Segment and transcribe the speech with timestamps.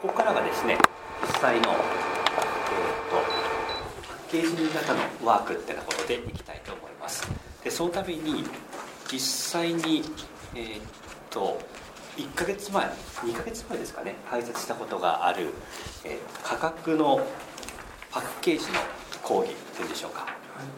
[0.00, 0.78] ここからがですね
[1.22, 1.76] 実際の、えーと、
[4.08, 7.28] パッケージング型のワークってなことでいきたいと思います。
[7.64, 8.44] でそのために
[9.10, 10.04] 実際に
[10.54, 10.82] えー、っ
[11.30, 11.60] と
[12.16, 15.48] 1ヶ月前2ヶ月前ですかね配達したことがある、
[16.04, 17.26] えー、価格の
[18.12, 18.78] パッケージの
[19.22, 20.26] 講義というんでしょうか、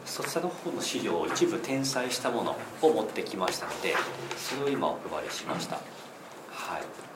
[0.04, 3.94] そちらの方の資料を一部転載したものを持ってきましたので
[4.36, 7.09] それを今お配りしました、はい。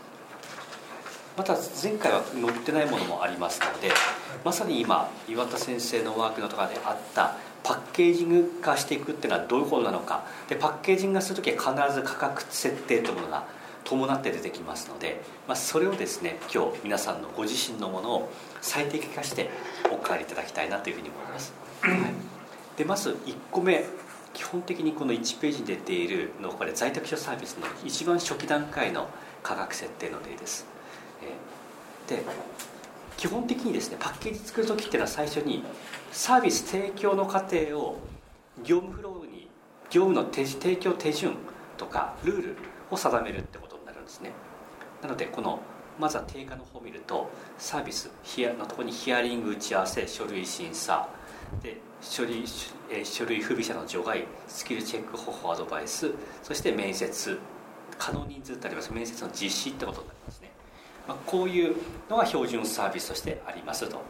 [1.37, 3.91] また前回は載ってないものもありますので
[4.45, 10.27] まさに今岩田先生のワークのとかであったパッケージング化していくっていうのはどういうことなのか。
[10.49, 13.47] でパッケージング化する時は必ず価格設定というものが
[13.85, 19.51] 伴って出てきますので、まあ、それをですね今日皆さんのご自身のものを最適化して
[19.91, 23.85] お借りいただきたいなというふうに思います、はい、でまず1個目
[24.33, 29.09] 基本的にこの1ページに出ているのこれ在宅者サービスの一番初期段階の
[29.43, 30.74] 価格設定の例です。
[32.09, 32.23] で
[33.17, 35.65] 基本的にですねパッケージ作る時っていうのは最初に
[36.13, 37.99] サービス提供の過程を
[38.63, 39.49] 業務フローに
[39.91, 41.37] 業務の提供手順
[41.77, 42.57] とかルール
[42.91, 44.33] を定めるってことになるんですね。
[45.03, 45.61] なのでこの
[45.99, 51.09] まずは定価の方を見るとサービスヒアのところにヒアリング打ち合わせ書類審査
[51.63, 52.45] で書類
[53.05, 56.11] 書類不備者の除外スキルチェック方法アドバイス
[56.43, 57.39] そして面接
[57.97, 58.93] 可能人数ってあります。
[58.93, 60.44] 面接の実施ってことになりますね。
[61.07, 61.77] まあ、こういう
[62.09, 64.01] のが標準サービスとしてありますと。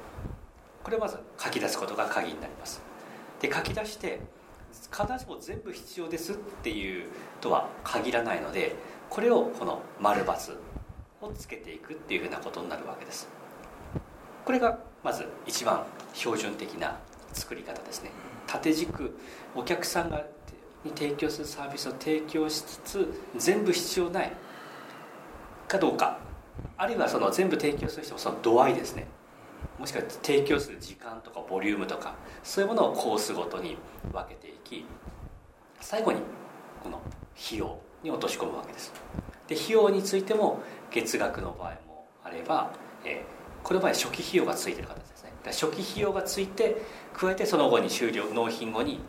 [0.83, 2.83] これをまず書き出すことが鍵になります。
[3.41, 4.20] で書き出して
[4.92, 7.09] 必ずしも全部必要ですっていう
[7.41, 8.75] とは限らないので
[9.09, 10.56] これをこの丸×
[11.20, 13.28] をつけていくっていうふうなことになるわけです。
[14.45, 16.98] これがまず一番標準的な
[17.33, 18.11] 作り方ですね。
[18.47, 19.17] 縦軸
[19.55, 20.25] お客さんが
[20.84, 24.33] に提供するサービスを提供しつつ全部必要ない
[25.67, 26.19] かどうか。
[26.77, 29.06] あるいはその全部提供する人もその度合いですね。
[29.78, 33.77] もしくは提供する時間とかボリュームとかそういうものをコースごとに
[34.12, 34.84] 分けていき
[35.81, 36.20] 最後に
[36.82, 37.00] この
[37.37, 38.93] 費用に落とし込むわけです。
[39.48, 40.60] で費用についても
[40.91, 42.72] 月額の場合もあれば、
[43.04, 45.32] えー、この場合初期費用がついてる形ですね。
[45.47, 46.82] 初期費用がついて
[47.12, 49.00] 加えてその後に終了納品後に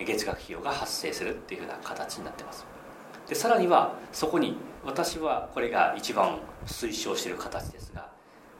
[0.00, 2.66] 月額費用が発生するっていうふうな形になってます。
[3.28, 8.08] でさらにはそこに私はこれが一番推奨している形ですが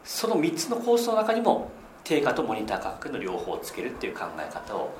[0.04, 1.70] その3つのコースの中にも
[2.04, 4.94] 定価とモニター価格の両方をつけるっていう考え方を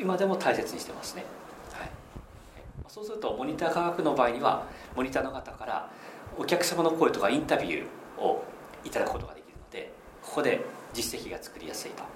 [0.00, 1.24] 今でも大切にしてますね、
[1.72, 1.90] はい、
[2.88, 5.90] そうするとモニター価格の場合にはモニターの方から
[6.38, 8.44] お客様の声とかインタビューを
[8.84, 10.60] いただくことができるのでここで
[10.92, 12.08] 実績が作りやすいと、は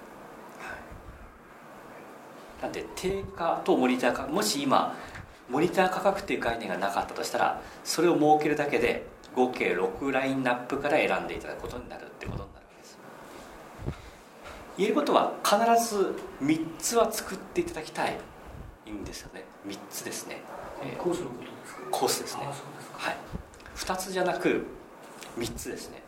[2.60, 4.96] い、なんで定価とモニター価格もし今
[5.48, 12.98] モニター価格っていう概念がなかったとしたらそれを設けるだけで合計6ラインナップから選んでいただくことになるってことになるわけです。
[14.76, 15.56] 言えることは必
[15.96, 18.16] ず3つは作っていただきたい
[18.90, 19.44] んですよね。
[19.66, 20.42] 3つですね。
[20.98, 21.82] コースのことですか？
[21.90, 22.42] コースですね。
[22.94, 23.16] はい。
[23.76, 24.66] 2つじゃなく
[25.38, 26.02] 3つですね。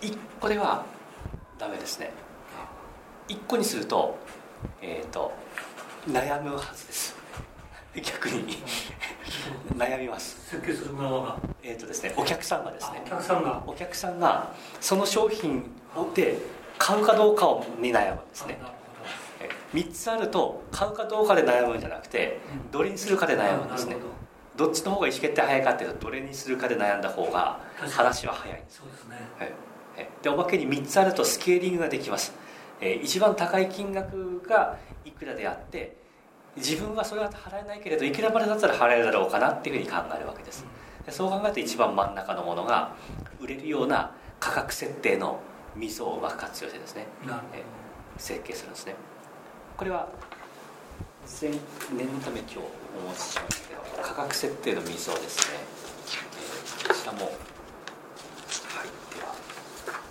[0.00, 0.84] 1個では
[1.58, 2.12] ダメですね。
[3.28, 4.18] 1個にすると
[4.82, 5.32] えっ、ー、と
[6.06, 7.16] 悩むはずです
[8.00, 8.58] 逆に。
[9.76, 10.50] 悩みます。
[10.50, 11.38] 設計する側が。
[11.62, 13.02] えっ、ー、とですねお客さんがですね。
[13.04, 13.64] お客さんが。
[13.66, 15.64] お客さんがその商品
[16.14, 16.38] で
[16.78, 18.58] 買うかどうかをに悩むんですね。
[19.72, 22.38] 3つあると買うかどうかで悩むんじゃなくて
[22.70, 23.96] どれにするかで悩むんですね。
[24.56, 24.68] ど。
[24.70, 32.32] っちの方が意思決定早いかっていうとどれにするかで悩んだ方が話は早いそうですね、はい、でおまけに3つあるとスケーリングができます、
[32.80, 36.03] えー、一番高い金額がいくらであって
[36.56, 40.64] 自分はそれは払えないけれどいくらまでだったら払えるだろうかなっていうふうに考えるわけです。
[41.10, 42.92] そう考えると一番真ん中のものが
[43.40, 45.40] 売れるような価格設定の
[45.74, 47.06] 溝をうまく活用してですね。
[48.16, 48.94] 設計するんですね。
[49.76, 50.08] これは
[51.40, 52.60] 前念のため今日お
[53.08, 55.58] 持ちしましたけど価格設定の溝ですね。
[56.88, 57.32] こちらもはい
[59.14, 59.34] では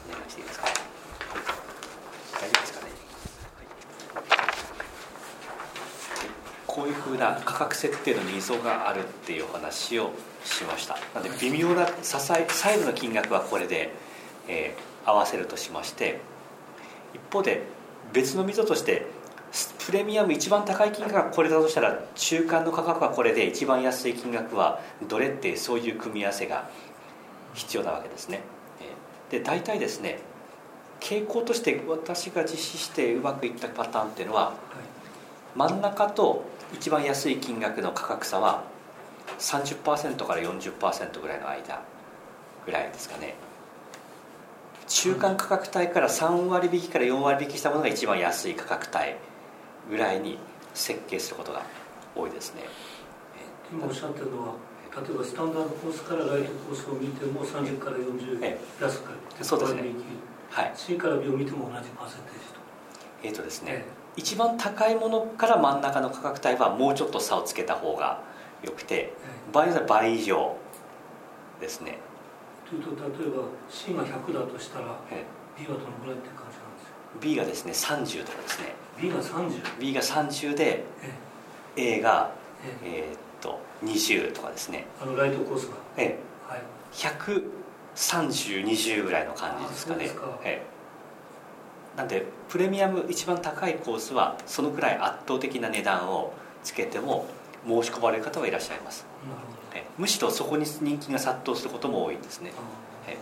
[0.10, 2.84] お願いしていいですか大丈夫ですか
[6.84, 10.12] こういうふうな価格設定の溝があるっていうお話を
[10.44, 10.98] しました。
[11.16, 13.94] なので微妙な支え最後の金額はこれで、
[14.50, 16.20] えー、合わせるとしまして
[17.14, 17.62] 一方で
[18.12, 19.06] 別の溝として
[19.86, 26.70] プレミアム一番高い金額がこれだとしたら中間の価格はこれで一番安い金額はどれってそういう組み合わせが
[27.54, 28.42] 必要なわけですね。
[29.30, 30.20] で大体ですね
[31.00, 34.54] 傾向として私が実施してうまくいったパターンっていうのは
[35.56, 38.64] 真ん中と一番安い金額の価格差は
[39.40, 41.82] 30%から40%ぐらいの間
[42.66, 43.36] ぐらいですかね。
[44.88, 49.16] 中間価格帯から3割引きから4割引きしたものが一番安い価格帯
[49.90, 50.38] ぐらいに
[50.74, 51.64] 設計することが
[52.16, 52.64] 多いですね。
[53.72, 54.54] 今おっしゃってるのは
[54.96, 59.10] 例えばスタンダードコースからライトコースを見ても30から40え安く
[59.42, 59.84] そうですね。
[60.52, 60.72] はい。
[60.76, 62.60] C から B を見ても同じパーセンテージと。
[63.24, 68.22] えーとですね、え一番高いものから真ん中の価格帯はもうちょっと差をつけた方が
[68.64, 69.14] よくてえ
[69.52, 70.56] 場合によっては倍以上
[71.60, 71.98] ですね、
[72.70, 75.24] というと例えば C が100だとしたらえ
[75.58, 78.76] B はどのぐらいっていう感じなんですよ B がですね30とかですね。
[79.02, 80.84] B が30 B が30で
[81.78, 82.32] え A が
[82.84, 84.86] えっと20とかですね。
[85.02, 85.76] あのライトコースが？
[85.98, 86.62] えはい。
[87.96, 90.06] 13020ぐらいの感じですかね。
[90.06, 90.40] あそうですか。
[90.44, 90.73] ええ
[91.96, 97.28] なんでプレミアム一番高いコースはそのくらい圧倒的な値段をつけても
[97.68, 99.06] 申し込まれる方はいらっしゃいます。
[99.28, 99.58] なるほど。
[99.76, 102.52] えむしろそこに人気が殺到することも多いんですね。
[103.08, 103.18] え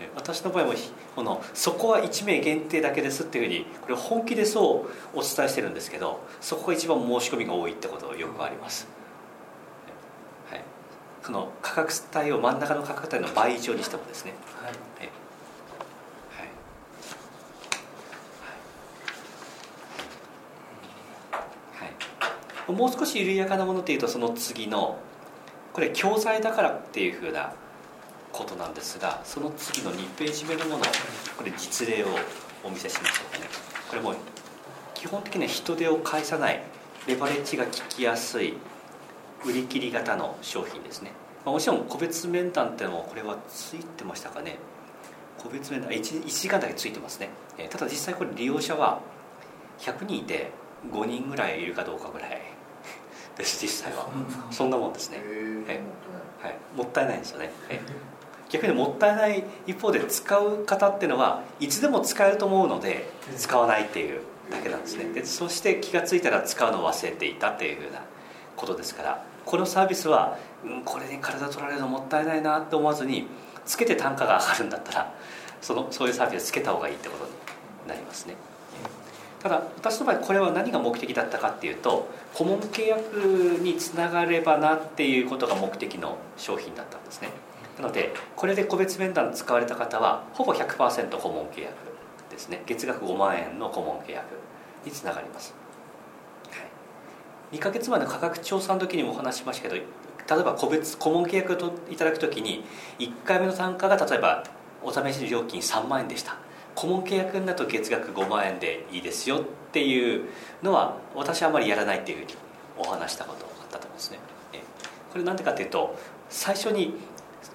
[0.00, 8.88] え私の場合もひこのそこは1名限定だけですっていうふうにこれ本気でそうお伝えしてるんですけどそこが一番申し込みが多いってことよくあります、
[10.50, 10.64] はい、
[11.22, 14.32] この価格帯を真ん中の価格帯の倍以上にしてもですね、
[14.62, 14.72] はい。
[15.00, 15.10] え
[16.30, 16.48] はい
[21.84, 21.94] はい、
[22.72, 24.98] もう少し緩やかなものっていうとその次の
[25.72, 27.52] これ教材だからっていうふうな
[28.32, 30.84] ことなんですがその次の2ページ目のもの
[31.36, 32.06] これ実例を
[32.64, 33.44] お見せしましょうかね。
[33.88, 34.14] これも
[34.94, 36.62] 基本的には人手を介さない
[37.06, 38.54] レバレッジが効きやすい
[39.44, 41.12] 売り切り型の商品ですね、
[41.44, 44.58] まあ、もちろん個別面談っていうのもこれはついてましたかね。
[45.38, 47.30] 個別面談 1, 1時間だけついてますね。
[47.56, 49.00] えただ実際これ利用者は
[49.78, 50.50] 100人いて
[50.92, 52.39] 5人ぐらいいるかどうかぐらい
[53.40, 54.08] です実際は。
[54.50, 55.18] そんなもんですね。
[55.22, 55.80] え
[56.42, 57.80] はい、もったいないんですよね、え
[58.48, 65.04] 逆にもったいない一方で使う方っていうのはいつでも使えると思うので使わないっていうだけなんですね。
[65.12, 68.00] でそして気が付いたら使うのを忘れていたっていうふうな
[68.56, 73.26] ことですからこのサービスは、うん、これに体取られるのもったいないなって思わずに
[73.64, 75.14] つけて単価が上がるんだったら
[75.60, 77.30] そのそういうサービスつけた方がいいってことに
[77.88, 78.34] なりますね
[79.42, 83.14] ただ私の場合これは何が目的だったかっていうと顧問契約
[83.62, 87.30] につながればなっていうことが目的の商品だったんですね。
[87.78, 91.74] なのでこれで個別面談使われた方はほぼ100%顧問契約
[92.30, 92.62] ですね。
[92.66, 94.40] 月額5万円の顧問契約
[94.84, 95.54] につながります、
[96.50, 96.56] は
[97.52, 99.82] い、2ヶ月前の価格調査の時にもお話しましたけど例
[100.40, 102.64] えば個別顧問契約をいただく時に
[102.98, 104.44] 1回目の単価が例えば
[104.82, 106.36] お試し料金3万円でした。
[106.74, 109.40] 顧問契約になると月額5万円でいいですよっ
[109.72, 110.28] ていう
[110.62, 112.34] のは私はあまりやらないっていうふうに
[112.78, 114.18] お話したことがあったと思うんですね。
[115.12, 115.96] これなんでかっていうと
[116.28, 116.94] 最初に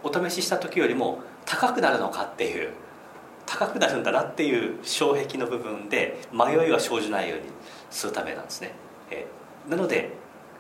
[0.04, 2.72] お試しした時よりも高くなるのかっていう
[3.46, 7.46] 高くなるんだなっていう障壁の部分で迷いが生じないように
[7.90, 8.72] するためなんですね。
[9.10, 9.26] え
[9.70, 10.12] なので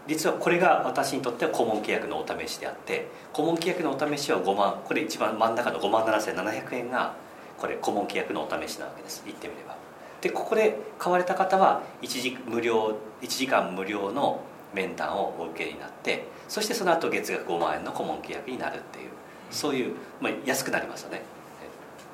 [0.07, 7.15] 実はこれが私にとっては顧問契約のお試しであって顧問契約のお試しは5万これ一番真ん中の5万7700円が
[7.57, 9.23] これ顧問契約のお試しなわけです。
[9.25, 9.75] 言ってみれば。
[10.21, 14.41] でここで買われた方は1時無料1時間無料の
[14.73, 19.09] 面談をお受けになってそしてその後月額5万円の顧問契約になるっていう
[19.51, 21.21] そういう、まあ、安くなりますよね。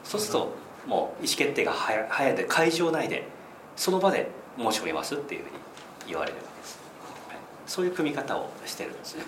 [0.03, 0.53] そうすると
[0.88, 3.24] もう意思決定が早早いで会場内で
[3.75, 5.55] その場で申し込みますっていうふうに
[6.07, 6.79] 言われるわけです、
[7.29, 7.38] はい。
[7.65, 9.24] そういう組み方をしてるんですね。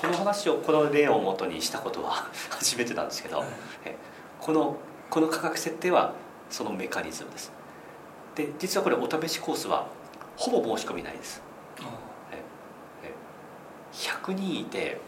[0.00, 3.44] この話をこの例をもとにしたことは 初めてなんですけど、
[4.40, 4.76] この
[5.14, 6.12] この価格設定は
[6.50, 7.52] そのメカニズムです。
[8.34, 9.86] で実はこれお試しコースは
[10.36, 11.40] ほぼ申し込みないです。
[13.92, 14.98] 100人いて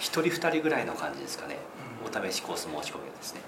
[0.00, 1.58] 1人2人ぐらいの感じですかね。
[2.02, 3.42] お試しコース申し込みがですね。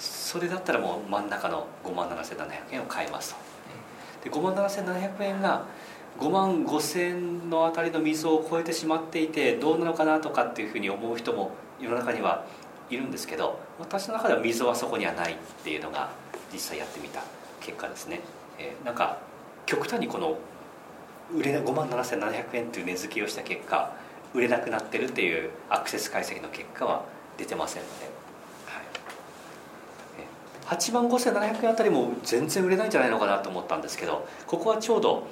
[0.00, 3.36] それだったらもう真ん中の5万7700円を買います
[4.24, 4.28] と。
[4.28, 5.66] で5万7700円が
[6.18, 12.44] 5万5000円のあたりの溝を超えてしまっていてどうなのかなとかっていうふうに思う人も世の中には
[12.90, 16.10] いるんですけど私の中では溝はそこにはないっていうのが
[16.52, 17.22] 実際やってみた
[17.60, 18.20] 結果ですね、
[18.58, 19.18] えーなんか
[19.66, 20.38] 極端にこの
[21.30, 23.92] 売れな5万7700円っていう値付けをした結果
[24.34, 27.04] 売れなくなってるっていうアクセス解析の結果は
[27.36, 28.06] 出てませんので、
[28.66, 28.80] は
[30.74, 35.26] い、8万5700円あたりも全然売れないんじゃないのかなと思ったんですけどここはちょうど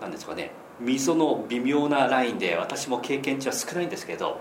[0.00, 4.40] なんですかね溝の微妙なラインで私も経験値は少ないんですけど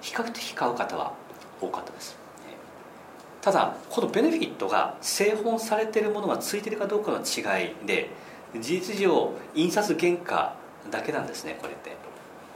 [0.00, 1.14] 比較的買う方は
[1.60, 2.16] 多かったです。
[3.40, 8.10] ただこのベネフィットが製本されているものがついているかどうかの違いで
[8.60, 10.56] 事実上印刷原価
[10.90, 11.96] だけなんですねこれって。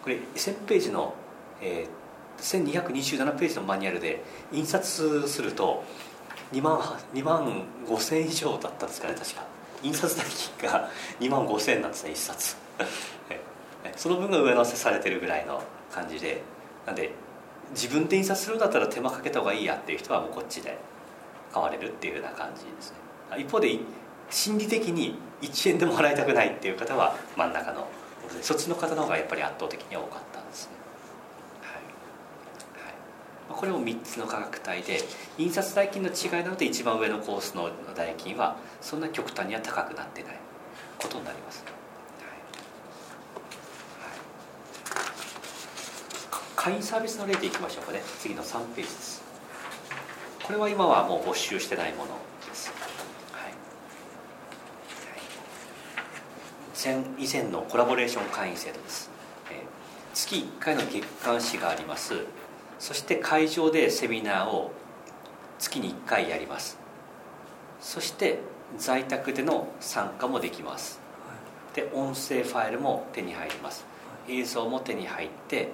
[0.02, 1.14] これ1000ページの、
[1.60, 2.00] えー
[2.40, 5.84] 1227ページのマニュアルで印刷すると
[6.52, 6.78] 2万
[7.14, 9.44] ,2 万5千以上だったんですかね確か。
[9.82, 10.90] 印刷代金が
[11.20, 12.56] 2万5000なんですね1冊。
[13.96, 16.42] その分が上乗せされてるぐらいの感じで。
[16.86, 17.12] なんで
[17.72, 20.78] 自分で印刷するんだったら手間かけた方がいいやっていう人はもうこっちで
[21.52, 22.96] 買われるっていうような感じですね。
[23.38, 23.78] 一方で
[24.28, 27.88] 心理的に1円でも払いたくないっていう方は真ん中の
[28.42, 30.72] そっちの方の方がやっぱり圧倒的に多かったんですね、
[31.62, 31.82] はい。
[32.84, 32.94] はい、
[33.48, 35.00] これも3つの価格帯で
[35.38, 40.38] 印刷代金の違いなので一番上のコースの代金はそんな極端には高くなってない
[40.98, 41.64] ことになります、
[46.60, 48.02] 会員サービスの例でいきましょうかね。
[48.18, 49.22] 次の3ページです。
[50.44, 52.10] これは今はもう募集してないもの
[52.46, 52.70] です、
[53.32, 53.54] はい。
[56.84, 59.10] 前以前のコラボレーション会員制度です、
[59.50, 59.64] えー、
[60.12, 62.26] 月1回の月間誌があります。
[62.78, 64.70] そして会場でセミナーを
[65.58, 66.78] 月に1回やります。
[67.80, 68.38] そして
[68.76, 71.00] 在宅での参加もできます、
[71.74, 73.86] で音声ファイルも手に入ります。
[74.28, 75.70] 映像も手に入って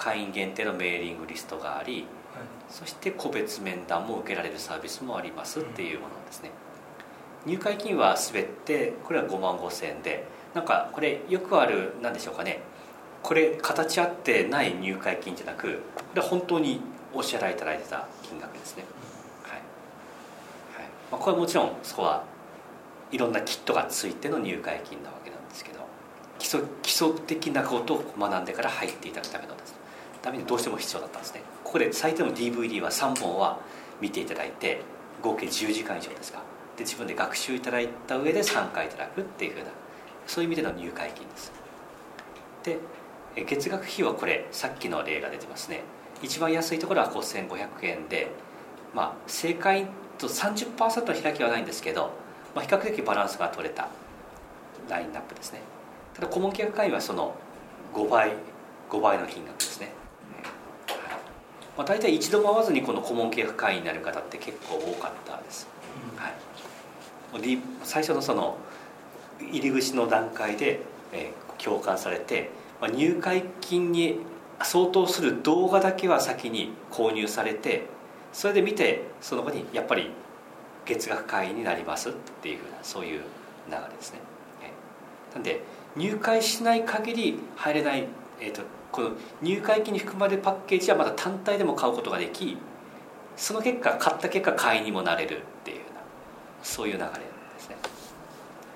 [0.00, 2.04] 会員限定のメーリングリストがあり、はい、
[2.70, 6.50] そして個別面談も受けられるサービスもありますっていうものですね、
[7.44, 12.62] 入会金は全てこれは5万5千円でなんかこれよくある何でしょうかね。
[13.22, 16.80] これ形合ってない入会金じゃなくこれは本当に
[17.12, 18.84] お支払いいただいてた金額ですね、
[19.42, 19.52] はい。
[19.52, 19.62] はい。
[21.12, 22.24] まあ、これはもちろんそこは
[23.12, 25.80] いろんなキットがついての入会金なわけなんですけど
[26.38, 29.69] 基礎基礎的なことを学んでから入っていただくためのです
[30.22, 31.42] ためにどうしても必要だったんですね。
[31.64, 33.58] ここで最低の DVD は3本は
[34.00, 34.82] 見ていただいて
[35.22, 36.42] 合計10時間以上ですか。
[36.76, 39.66] で自分で学習いただいた上で参加いただくっていうふうな
[40.26, 41.52] そういう意味での入会金です。
[42.64, 42.78] で
[43.46, 45.82] 月額費はこれさっきの例が出てますね。
[46.22, 48.30] 一番安いところは5500円で
[48.94, 49.86] まあ正解
[50.18, 52.10] と30%の開きはないんですけど、
[52.54, 53.88] まあ、比較的バランスが取れた
[54.88, 55.60] ラインナップですね。
[56.14, 57.34] ただ顧問契約会員はその
[57.94, 58.32] 5倍
[58.90, 59.99] 5倍の金額ですね。
[61.80, 65.66] まあ、大体一度も会わずにこの顧問契約会員になる方って結構多かったです、
[66.14, 68.58] はい、最初のその
[69.50, 72.50] 入り口の段階で、えー、共感されて、
[72.82, 74.18] まあ、入会金に
[74.62, 77.86] 相当する動画だけは先に購入されて
[78.34, 80.10] それで見てその後にやっぱり
[80.84, 83.22] 月額会員になりますっていうふうなそういう
[83.70, 84.18] 流れですね、
[84.62, 85.62] えー、なんで
[85.96, 88.06] 入会しない限り入れない、
[88.38, 88.60] えーと
[88.92, 89.10] この
[89.42, 92.56] 入会金に含まれるパッケージはまた単体でも買うことができ
[93.36, 96.00] その結果買った結果会員にもなれるっていうような
[96.62, 97.14] そういう流れで
[97.58, 97.76] すね、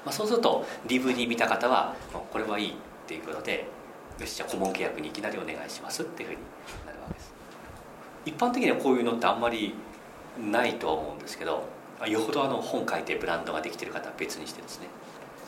[0.05, 1.95] まあ、そうすると DVD 見た方は
[2.33, 2.75] これはいいっ
[3.07, 3.67] ていうことで
[4.19, 6.41] よしじゃあ顧問契約にいきなりお願いしますっていうふうに
[6.87, 7.35] なるわけです。
[8.25, 9.75] 一般的にはこういうのってあんまり
[10.39, 11.65] ないとは思うんですけど
[12.07, 14.89] よほどあの本書いてブランドができてる方は別にしてですね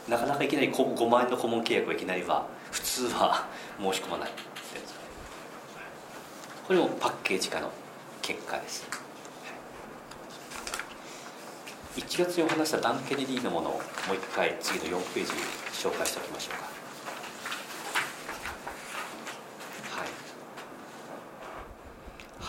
[0.09, 3.47] なかなかいきなり5万円の顧問契約をいきなりは普通は
[3.81, 4.31] 申し込まない。
[6.67, 7.71] これもパッケージ化の
[8.23, 8.85] 結果です、
[11.97, 13.83] 1月にお話したダン・ケネディのものをもう
[14.17, 15.31] 一回次の4ページ
[15.73, 16.65] 紹介しておきましょうか。
[20.01, 20.05] は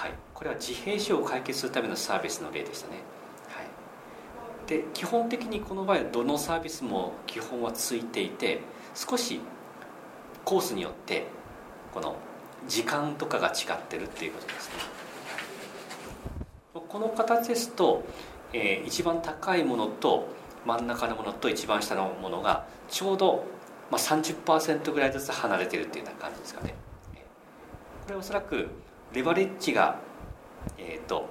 [0.06, 2.96] い、はい、これは自閉症を解決するためのサービスの例でしたね、
[3.50, 3.68] はい、
[4.68, 8.62] で基本的にこの場合どのサービスも基本はついていて
[8.96, 9.40] 少し
[10.44, 11.28] コースによって
[11.94, 12.16] この
[12.68, 14.76] 時間とかが違ってるっていうことですね。
[16.88, 18.04] この形ですと、
[18.54, 20.28] えー、一番高いものと
[20.66, 23.46] 真ん中のものと一番下のものがちょうど、
[23.92, 26.76] まあ、30%ぐらいずつ離れてるっていうような感じですかね。
[28.06, 28.68] これおそらく
[29.14, 30.00] レバレッジが
[30.78, 31.28] えっ、ー、と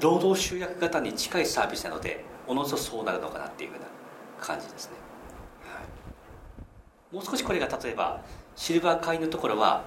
[0.00, 3.86] 労働集約型に近いサービスなのでおのずとそうなるのかなっていうふうな
[4.40, 4.92] 感じですね、
[5.64, 8.20] はい、もう少しこれが例えば
[8.56, 9.84] シルバー会員のところは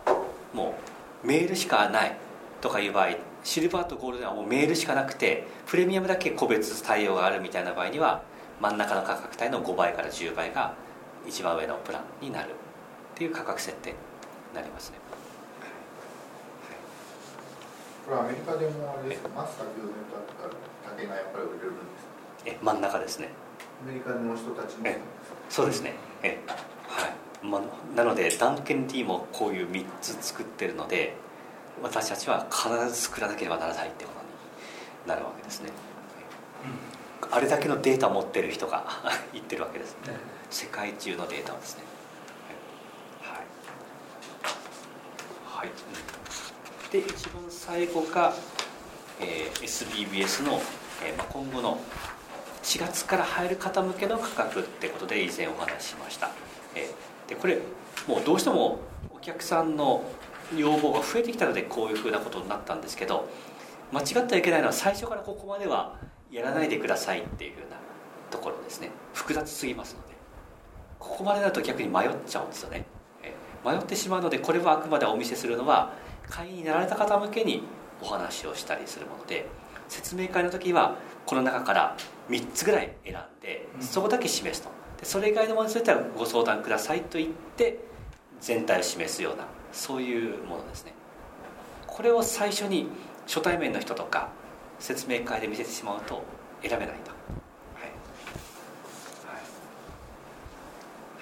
[0.54, 0.76] も
[1.24, 2.16] うメールしかない
[2.62, 3.08] とかいう場合
[3.44, 8.22] シルバーとゴールドはもうメールしかなくてプレミアムだけ個別対応があるみたいな場合には
[8.60, 10.74] 真ん中の価格帯の5倍から10倍が
[11.28, 12.52] 一番上のプランになるっ
[13.16, 13.96] ていう価格設定に
[14.56, 14.98] なりますね。
[18.06, 19.30] これアメリカでもあれですか？
[19.36, 20.54] マスター牛年だったら
[20.96, 23.30] 竹がやっぱり売れるんですえ真ん中ですね。
[23.84, 24.86] アメリカの人たちも
[25.50, 25.94] そうですね。
[26.24, 26.40] え
[26.88, 27.14] はい
[27.44, 27.62] まあ、
[27.96, 31.16] なのでダンケン D もこういう3つ作ってるので
[31.82, 34.18] 私たちは必ず作らなければならないってこと
[35.04, 35.70] になるわけですね、
[37.24, 38.86] うん、あれだけのデータを持ってる人が
[39.34, 40.18] 言ってるわけですね、
[40.50, 41.84] 世界中のデータをですね。
[43.22, 43.40] は
[45.64, 45.70] い、はい、
[46.92, 48.34] で一番最後が
[49.20, 50.62] えー SBBS の、
[51.04, 51.80] えーまあ、今後の
[52.64, 56.32] 4月から入る方向けの価格ってことで以前お話ししました、
[56.76, 57.60] えーでこれ
[58.08, 58.80] もうどうしても
[59.12, 60.04] お客さんの
[60.56, 63.28] 要望が増えてきたのでこういうふうなことになったんですけど
[63.92, 65.96] 間違ってはいけないのは最初からここまでは
[66.32, 67.78] やらないでくださいっていうふうな
[68.30, 68.92] ところですね。
[69.14, 70.16] 複雑すぎますので。
[71.00, 72.86] ここまでだと逆に迷っちゃうんですよね。
[73.24, 75.94] えー迷ってしまうのでこれはあくまでお見せするのは
[76.30, 77.64] 会員になられた方向けに
[78.02, 79.48] お話をしたりするもので
[79.90, 81.98] 説明会の時はこの中から
[82.30, 83.82] 3つぐらい選んでうん。
[83.82, 87.80] そこだけ示すとでそれ以外のものについてはご相談くださいと言って
[88.42, 90.94] 全体を示すようなそういうものですね。
[91.86, 92.88] これを最初に
[93.26, 94.30] 初対面の人とか
[94.80, 96.24] 説明会で見せてしまうと
[96.62, 97.82] 選べないと、はい。
[99.34, 99.38] は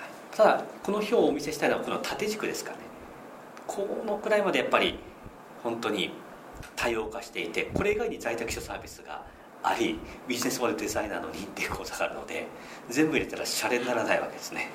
[0.05, 0.35] い。
[0.35, 2.77] ただこの表をお見せしたいのはこの縦軸ですかね。
[3.67, 4.99] このくらいまでやっぱり
[5.63, 6.11] 本当に
[6.75, 9.23] 多様化していてこれ以外に在宅秘書サービスが
[9.65, 12.47] ありビジネスモデルデザイナーの認定講座があるので
[12.89, 14.69] 全部入れたらシャレにならないわけですね。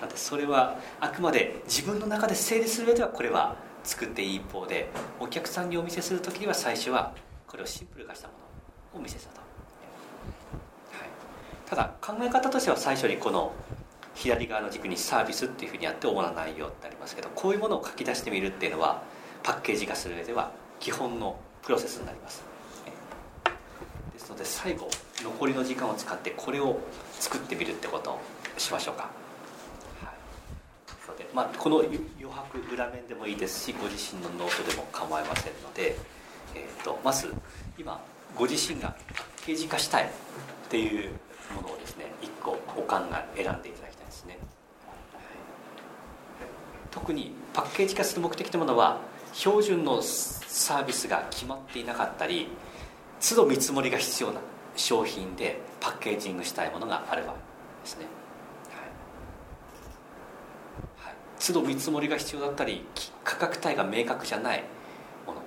[0.00, 4.88] なのでそれはあくまで自分の中で整理する上ではこれは作っていい一方で
[5.18, 7.12] お客さんにお見せする時には最初は
[7.48, 8.34] これをシンプル化したも
[8.92, 9.48] のをお見せしたと、はい、
[11.66, 13.52] ただ考え方としては最初にこの
[14.14, 19.02] 左側の軸にサービスっていうふうにやって主な内容ってありますけどこういうものを書き出してみるっていうのは
[19.42, 22.49] パッケージ化する上では基本のプロセスになります
[24.30, 24.88] ので最後
[25.22, 26.78] 残りの時間を使ってこれを
[27.18, 28.20] 作ってみるってことを
[28.56, 29.10] しましょうか、
[30.02, 30.14] はい。
[31.06, 31.98] そうでまあ、この余
[32.30, 35.96] 白裏面でもいいですしご自身のノートでも構いませんので、
[36.54, 37.34] えー、とまず
[37.78, 38.00] 今
[38.36, 40.08] ご自身がパッケージ化したいっ
[40.68, 41.10] ていう
[41.54, 42.96] ものをですね1個お考
[43.36, 44.38] え選んでいただきたいですね、
[46.90, 49.00] 特にパッケージ化する目的というものは
[49.32, 52.48] 標準のサービスが決まっていなかったり
[53.20, 54.40] 都度見積もりが必要な
[54.76, 57.38] 商品でパッケージングしたいものがあればで
[57.84, 58.06] すね、
[60.96, 61.10] はい。
[61.10, 62.86] はい、都度見積もりが必要だったり
[63.22, 64.64] 価格帯が明確じゃない
[65.26, 65.42] もの。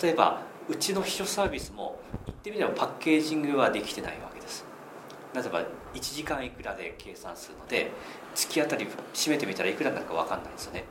[0.00, 4.64] 例えばうちの秘書サービスも言ってみればパッケージングはできてないわけです。
[5.34, 5.66] 例えば1
[6.00, 7.90] 時間いくらで計算するので
[8.34, 10.84] 月当たり締めてみたらいくらになるか分かんないんですよね。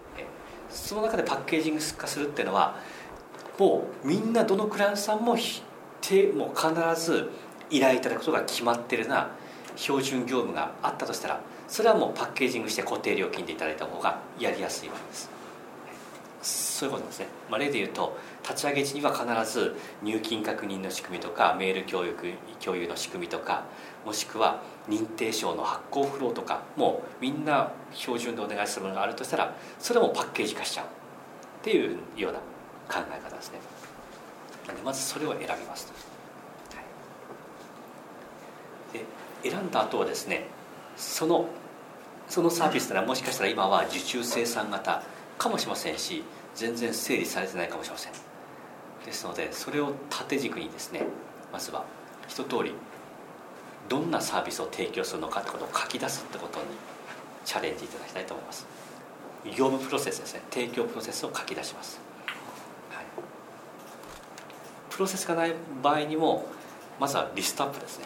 [0.69, 2.75] その中でパッケージング化するっていうのは
[3.57, 5.38] もうみんなどのクライアントさんも
[6.07, 6.69] ても必
[7.01, 7.29] ず
[7.69, 9.29] 依頼いただくことが決まってるな
[9.75, 15.35] 標準業務があったとしたらそれはもうパッケージングして固定料金でいただいた方がやりやすいわけです。
[16.41, 23.63] そういうことですね、まあ、例で言うと立ち上げ時には必ず入金確認の仕組みとかメール教育共有の仕組みとか
[24.05, 30.89] もしくは認定証の発行フローとかもうみんな標準でお願いするものがあるとしたらそれもパッケージ化しちゃうっ
[31.63, 32.39] ていうような
[32.89, 33.74] 考え方ですね。
[34.67, 35.93] なんでまずそれを選びますと、
[36.78, 36.82] は
[38.93, 38.97] い。
[39.43, 40.47] で選んだ後はですね
[40.97, 41.47] その
[42.28, 45.04] そのサービスというのはもしかしたら今は受注生産型
[45.38, 46.23] かもしれませんし
[46.56, 48.13] 全然整理されてないかもしれません。
[49.06, 51.06] ですのでそれを縦軸にですね
[51.54, 51.86] まずは
[52.28, 52.73] 一通り
[53.88, 56.65] どんなサービスを提供するのかってことを書き出すってことに
[57.45, 58.65] チャレンジいただきたいと思います。
[59.45, 60.41] 業務プロセスですね。
[60.49, 61.99] 提供プロセスを書き出します、
[64.95, 65.53] プロセスがない
[65.84, 66.45] 場合にも
[67.01, 68.05] まずはリストアップですね、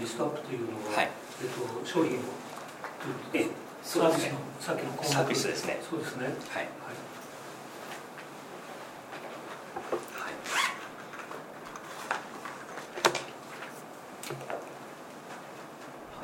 [0.00, 1.10] リストアップというのは、はい。
[1.42, 1.48] えっ
[1.82, 2.20] と、商品を
[3.34, 3.46] え
[3.82, 5.08] サービスのさっきの項目。
[5.10, 5.78] サービスですね。
[5.90, 6.24] そうですね。
[6.24, 6.38] はいは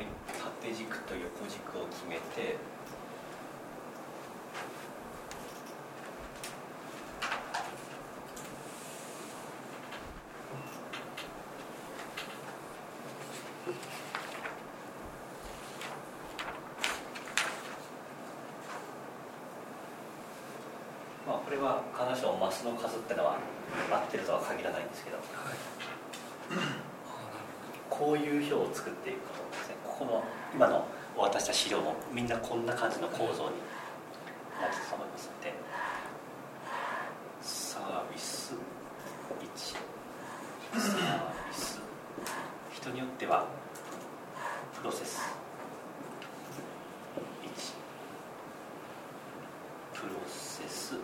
[0.00, 0.06] い、
[0.62, 2.56] 縦軸と横軸を決めて
[21.30, 23.36] まあこれは必ずしもマスの数ってのは
[23.88, 25.26] 合ってるとは限らないんですけどはい
[27.88, 30.84] こういう表を作っていくことですねここの今の
[31.16, 33.36] お渡した資料もみんなこんな感じの構造にな
[34.66, 35.54] ってると思いますので
[37.42, 38.58] サービス1
[40.80, 41.80] サービス
[43.38, 45.20] プロセス。
[49.94, 50.94] 1プロセス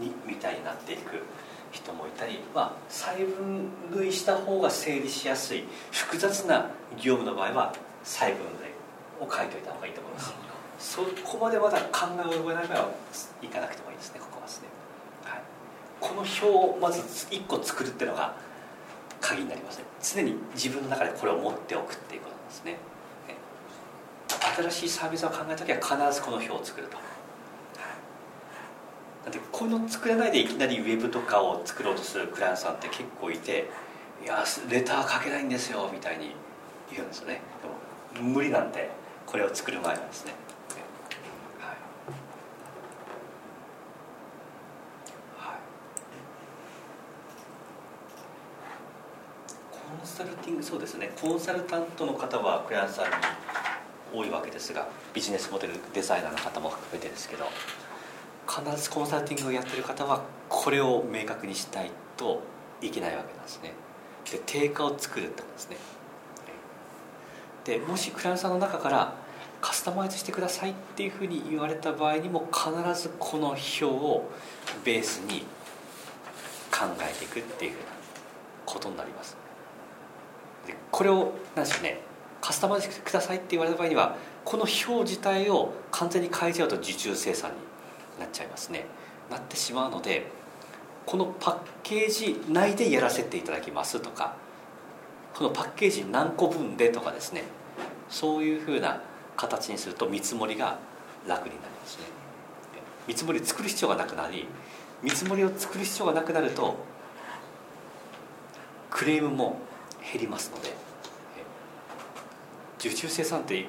[0.00, 1.22] 2みたいになっていく
[1.70, 5.64] 人もいたり、まあ、細分類した方が整理しやすい。
[5.90, 7.72] 複雑な業務の場合は
[8.04, 10.52] 細分類を書いておいた方がいいと思います。
[10.82, 12.88] そこまでまだ考えを及べない場合は
[13.40, 14.68] 行かなくてもいいですねここはですね、
[15.22, 15.42] はい、
[16.00, 18.34] この表をまず1個作るっていうのが
[19.22, 22.76] 鍵になりますね常に自分の中でこれを持っておくっていうことなんですね。
[24.56, 26.98] 新しいサービスを考えた時は必ずこの表を作ると。
[29.24, 33.70] だってこの作れないでいきなりウェブとかを作ろうとするクライアントさんって結構いて
[34.22, 36.34] 「いやレター書けないんですよ」みたいに
[36.90, 37.40] 言うんですよね。
[38.14, 38.90] でも無理なんで
[39.24, 40.32] これを作る前なんですね、
[41.60, 41.70] はい
[45.52, 45.58] はい、
[49.70, 51.12] コンサルティングそうですね。
[51.20, 53.10] コンサルタントの方はクライアントさんに
[54.14, 57.46] 多いわけですがビジネスモデルデザイナーの方も含めてですけど
[58.48, 62.42] 必ずコンサルティングをやってる方はこれを明確にしたいと
[62.80, 63.72] いけないわけなんですね。
[64.30, 65.76] で定価を作るってことですね。
[67.64, 69.14] でもしクライアントさんの中から
[69.60, 74.28] カスタマイズしてくださいっていうふうに言われた場合にも必ずこの表を
[74.84, 75.42] ベースに
[76.72, 77.84] 考えていくっていうふうな
[78.66, 79.41] ことになります。
[80.66, 82.00] でこれを何でしょうね
[82.40, 87.56] カスタマイズしてくださいって言われた場合にはこの表自体を完全に変えちゃうと受注生産に
[88.18, 88.84] なっちゃいますね。
[89.30, 90.26] なってしまうので
[91.06, 94.36] このパッケージ内でやらせていただきますとか
[95.34, 97.44] このパッケージ何個分でとかですね
[98.08, 99.00] そういうふうな
[99.36, 100.78] 形にすると見積もりが
[101.26, 102.04] 楽になりますね。
[103.06, 104.46] 見積もり作る必要がなくなり
[105.02, 106.76] 見積もりを作る必要がなくなると
[108.90, 109.58] クレームも
[110.12, 110.74] 減りますので。
[112.78, 113.64] 受注生産って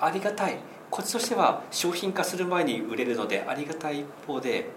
[0.00, 0.58] ありがたい。
[0.90, 4.68] こっちとしては商品化する前に売れるのでありがたい一方で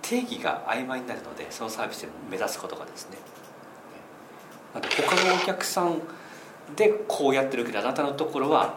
[0.00, 3.18] 定義が曖昧になるのでそのサービスで目指すことがですね。
[4.72, 6.00] なので他のお客さん
[6.76, 8.74] でこうやってるけどあなたのところは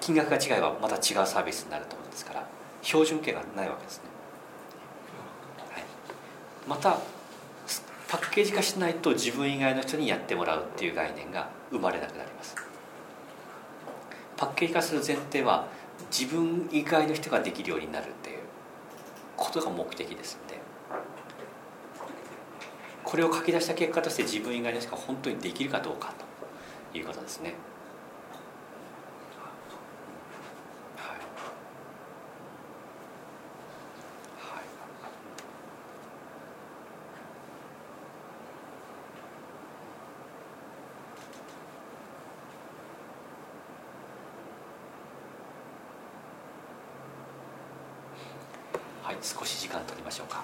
[0.00, 2.46] 金額が違えばまた違うサービスになると思うんですから
[2.82, 4.04] 標準形がないわけですね、
[5.70, 5.84] はい、
[6.68, 6.98] また
[8.12, 12.54] パッケージ化しないと自分以外の人にやってもらうっていう概念が生まれなくなります
[14.36, 15.66] パッケージ化する前提は
[16.10, 18.40] 自分以外の人ができるようになるっていう
[19.34, 20.60] ことが目的ですので
[23.02, 26.12] これを書き出した結果として自分以外の人が本当にできるかどうか
[26.92, 27.54] ということですね。
[49.22, 50.42] 少し時間取りましょうか。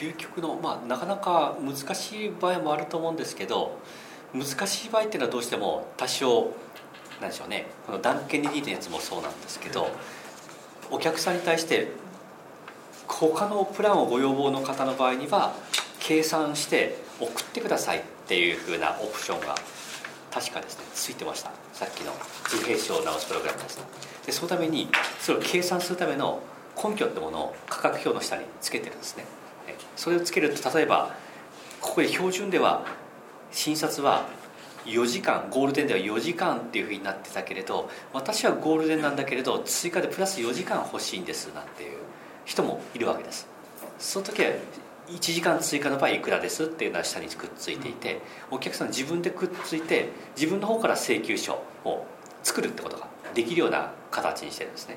[0.00, 3.78] 究極の、まあ、なかなか難しい場合もあると思うんですけど
[4.32, 6.54] 難しい場合っていうのはどうしても多少
[7.20, 9.88] なんでしょうねこの断剣握りのやつもそうなんですけど
[10.90, 11.88] お客さんに対して
[13.06, 15.54] 他のプランをご要望の方の場合には
[15.98, 19.54] 計算して送ってくださいっていうふうなオプションが
[20.30, 21.50] 確かですねついてました。
[21.74, 22.12] さっきの
[22.44, 23.78] 自閉症を直すプログラムです
[24.26, 26.40] でそのためにそれを計算するための
[26.76, 29.24] 根拠ってものを価格表の下につけてるんですね。
[29.96, 31.14] それをつけると例えば
[31.80, 32.84] ここで標準では
[33.50, 34.28] 診察は
[34.86, 41.98] 4時間ゴールデンでは4時間っていうふうになってたけれど私はゴールデンなんだけれど追加でプラス4時間欲しいんですなんていう
[42.44, 43.46] 人もいるわけです。
[43.98, 44.50] その時は
[45.08, 52.06] 1時間追加の場合いくらですっていうのは下にくっついていてお客さん自分でくっついて自分の方から請求書を
[52.42, 54.96] 作るってことができるような形にしてるんですね。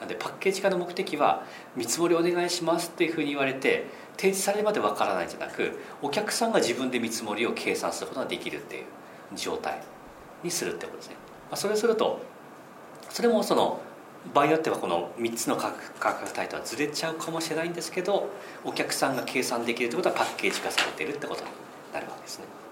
[0.00, 1.44] なんでパッケージ化の目的は
[1.76, 8.84] 見積もりお願いしますっていうふうに言われて提示されるまでわからないんじゃなくお客さんが自分で見積もりを計算することができるっていう
[9.36, 9.80] 状態
[10.42, 11.16] にするってことですね、
[11.50, 12.20] まあ、それをすると
[13.10, 13.80] それもその
[14.32, 18.30] 場合によってはこの3つの価格帯とはずれちゃうかもしれないんですけど
[18.64, 21.50] お客さんが計算できるってことはパッケージ化されてるってことに
[21.92, 22.63] なるわけですね。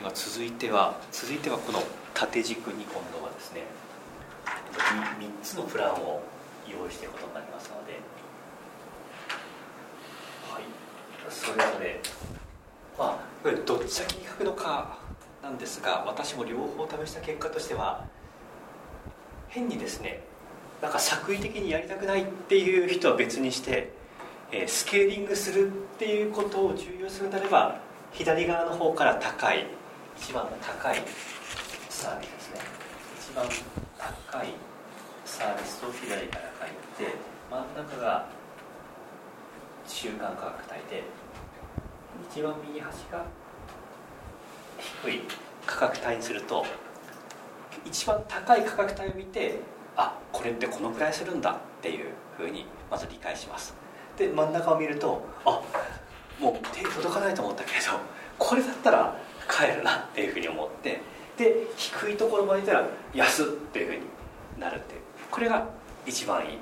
[0.00, 1.82] は続いては続いてはこの
[2.14, 3.62] 縦軸に今度はですね
[4.72, 6.22] 3, つのプランを
[6.68, 7.92] 用意していくことになりますので、
[10.50, 10.62] はい、
[11.28, 12.00] それぞれ
[12.98, 14.98] まあどっち先に書くのか
[15.42, 18.04] なんですが私も両方試した結果としては
[19.48, 20.22] 変にですね
[20.80, 23.90] なんか作為的にやりたくないっていう人は別にして、
[24.52, 27.80] えー、スケーリングするっていうことを重要するなれば
[28.12, 29.66] 左側の方から高い
[30.16, 31.02] 一番高い
[31.88, 32.60] サービスですね。
[33.18, 33.46] 一番
[34.30, 34.48] 高い
[35.24, 37.14] サービスを左から書いて
[37.50, 38.26] 真ん中が
[39.86, 41.04] 中間価格帯で
[42.30, 43.24] 一番右端が
[45.04, 45.20] 低い
[45.66, 46.64] 価格帯にすると
[47.84, 49.60] 一番高い価格帯を見て
[49.96, 53.74] あこれってこのくらいするんだっていうふうにまず理解します。
[54.16, 55.60] で真ん中を見るとあ
[56.40, 57.84] もう手届かないと思ったけれど
[58.38, 59.16] これだったら
[59.46, 61.00] 買えるなっていうふうに思って
[61.36, 64.00] で低いところまでいたら安っていうふうに
[64.58, 65.66] なるっていうこれが
[66.06, 66.58] 一番いい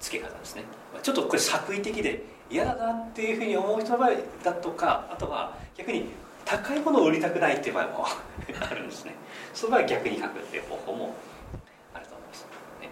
[0.00, 0.64] 付け方ですね。
[1.02, 4.10] ちょっとこれ作為的で嫌だなっていうふうに思う人の場合
[4.44, 6.04] だとかあとは逆に
[6.44, 8.06] 高いものを売りたくないっていう場合も
[8.60, 9.14] あるんですね。
[9.54, 11.14] その場合は逆に書くっていう方法も
[11.94, 12.46] あると思います、
[12.80, 12.88] ね、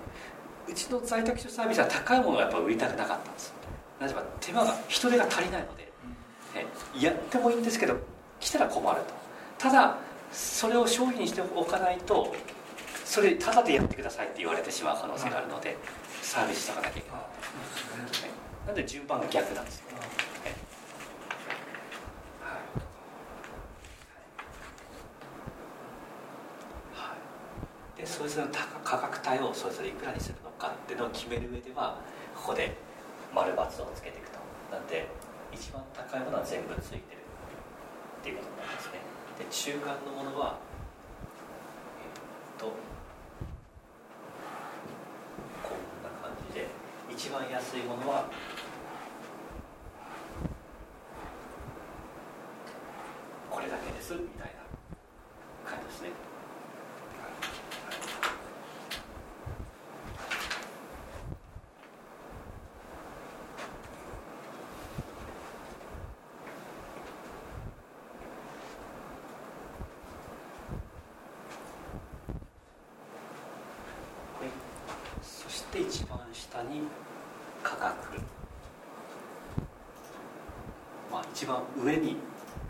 [0.68, 3.54] うちの在宅所サービスは高いものをやっぱ売りたくなかったんです
[4.00, 5.84] なぜか手間が人手が足りないので、
[6.54, 6.66] ね、
[6.98, 7.96] やってもいいんですけど
[8.38, 9.19] 来たら困ると。
[9.60, 9.98] ただ
[10.32, 12.34] それを商品にしておかないと
[13.04, 15.76] それただでやってくださいって言われてしまう可能性があるので
[16.22, 17.26] サービスしとかなきゃいけない、ね、
[18.66, 20.00] なんで順番が逆なんですよ、ね
[28.00, 32.00] でそれぞれの価格帯をそれぞれいくらにするのかっていうのを決める上では
[32.34, 32.74] ここで
[33.34, 34.38] 丸×をつけていくと。
[34.72, 35.06] なんで
[35.52, 39.09] 一番高いものは全部ついてるっていうことになりますね
[39.40, 40.58] で中間のものは
[42.02, 42.66] えっと
[45.62, 46.66] こんな感じで
[47.10, 48.28] 一番安いものは
[53.48, 54.52] これだけですみたい
[55.64, 56.30] な感じですね
[75.80, 76.82] 一番下に
[77.62, 78.18] 価格。
[81.10, 82.16] まあ一番上に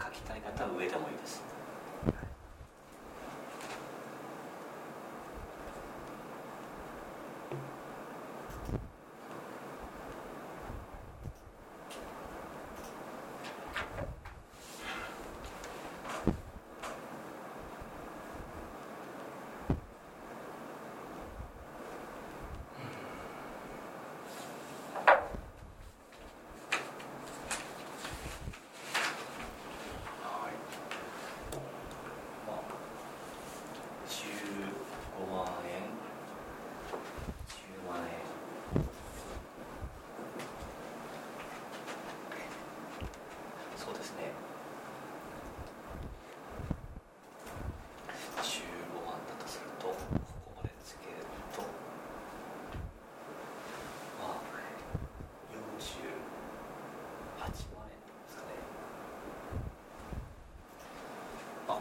[0.01, 1.50] 書きたい方は上でもいいです。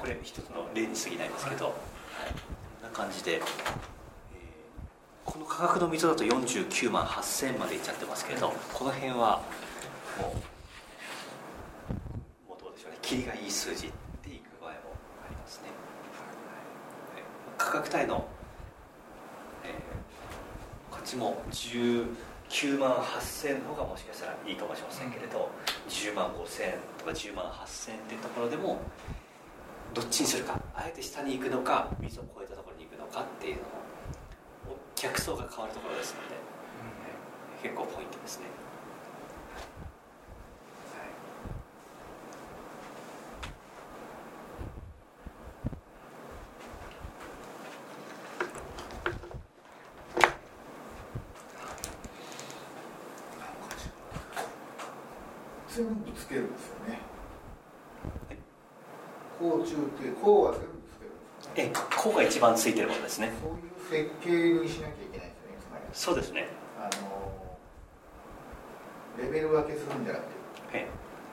[0.10, 1.74] れ一つの例に過ぎないんですけど、はい、
[2.82, 3.42] こんな感じで、えー、
[5.24, 9.42] この価格の溝だと49万8000円までいっちゃってますけどこの辺は
[10.20, 10.34] も
[12.48, 12.98] うもうどうでしょうね。
[13.02, 13.90] キリがいい数字で
[14.36, 14.76] いく場合も
[15.26, 15.70] ありますね、
[17.14, 17.24] はい、
[17.58, 18.28] 価格帯の、
[19.64, 25.50] えー、こっちも19万8000円の方がもしかしたらいいかもしれませんけれど
[25.88, 28.82] 10万5000円とか10万8000円っていうところでも
[29.94, 30.60] どっちにするか？
[30.76, 33.68] あえて下に行くのか水を越えたところに行くのかっていうのも
[34.96, 38.46] 客層が変わるところですので、うん、結構ポイントですね。
[55.70, 56.79] 全部つけるんですよ
[59.64, 63.32] 中って甲は全部つけるんですか、え甲が一番ついてるものですね。
[63.42, 65.90] そういう設計にしなきゃいけないですね。
[65.94, 66.48] そうですね。
[66.80, 67.40] あの
[69.24, 70.32] レベル分けするんじゃなくて。
[70.74, 70.88] え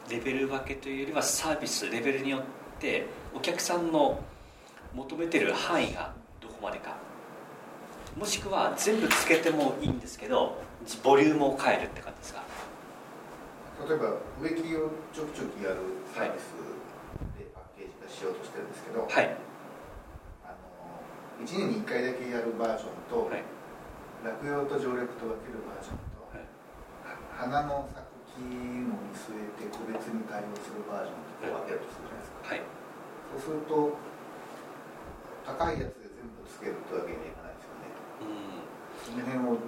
[0.09, 2.43] レベル分けというよりはサービスレベルによっ
[2.79, 4.21] てお客さんの
[4.95, 6.97] 求めてる範囲がどこまでか。
[8.17, 10.57] もしくは全部つけてもいいんですけど
[11.03, 12.43] ボリュームを変えるって感じですか。
[13.87, 15.77] 例えば植木をちょきちょきやる
[16.15, 16.45] サービス。
[16.45, 16.76] でパッケージ化
[18.09, 19.37] しようとしてるんですけど、はい。
[20.47, 23.43] あの1年に1回だけやるバージョンと、はい。
[24.25, 26.47] 落葉と常緑と分けるバージョンと、はい。
[27.37, 28.45] 花の咲く木
[28.87, 32.63] も見据えて個別に対応するバージョンと分けるとするじゃないですか、はい。
[33.33, 33.97] そうすると
[35.47, 37.91] 高いやつで全部つけるってわけにはいかないですよね。
[38.23, 38.67] うん。
[38.99, 39.59] その辺を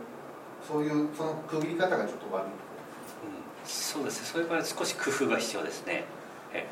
[0.62, 3.66] そういうその区切り方がちょっと悪いとこうん。
[3.66, 4.26] そうですね。
[4.26, 6.04] そういう場合は少し工夫が必要ですね。
[6.52, 6.66] え。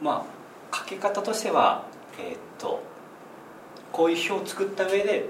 [0.00, 0.41] まあ
[0.72, 1.84] かけ方としては
[2.18, 2.82] えーっと
[3.92, 5.28] こういう表を作った上で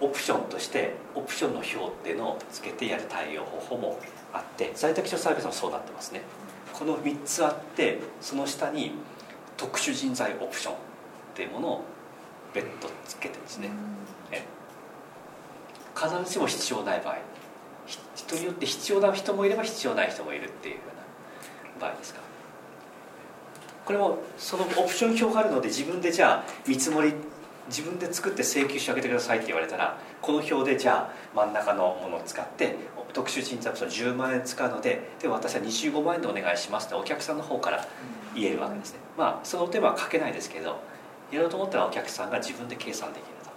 [0.00, 3.98] オプションとしてオプションの表っていうのをつけてやる対応方法も
[4.32, 6.22] あって在宅書サービスもそうなってますね。
[6.72, 8.92] この3つあってその下に
[9.56, 10.76] 特殊人材オプションっ
[11.34, 11.84] ていうものを
[12.52, 13.70] 別途つけてですね。
[14.30, 14.42] え
[15.96, 17.18] 必ずしも必要ない場合。
[17.86, 20.78] ひ人によって必要な人もいれば必要ない人もいるっていうふ
[21.78, 22.20] うな場合ですか
[23.84, 27.12] これもそのオプション表があるので自分でじゃあ見積もり
[27.68, 32.76] 自分で作って請求してあげてくださいって言われたらこの表でじゃあ真ん中のものを使って
[33.12, 37.86] 特殊人材オプション10万円使うのでで私は25万円でお願いしますってお客さんの方から
[38.34, 38.98] 言えるわけですね。
[39.16, 40.80] まあその手間はかけないですけど
[41.30, 43.50] やろうと思ったらお客さんが自分で計算できると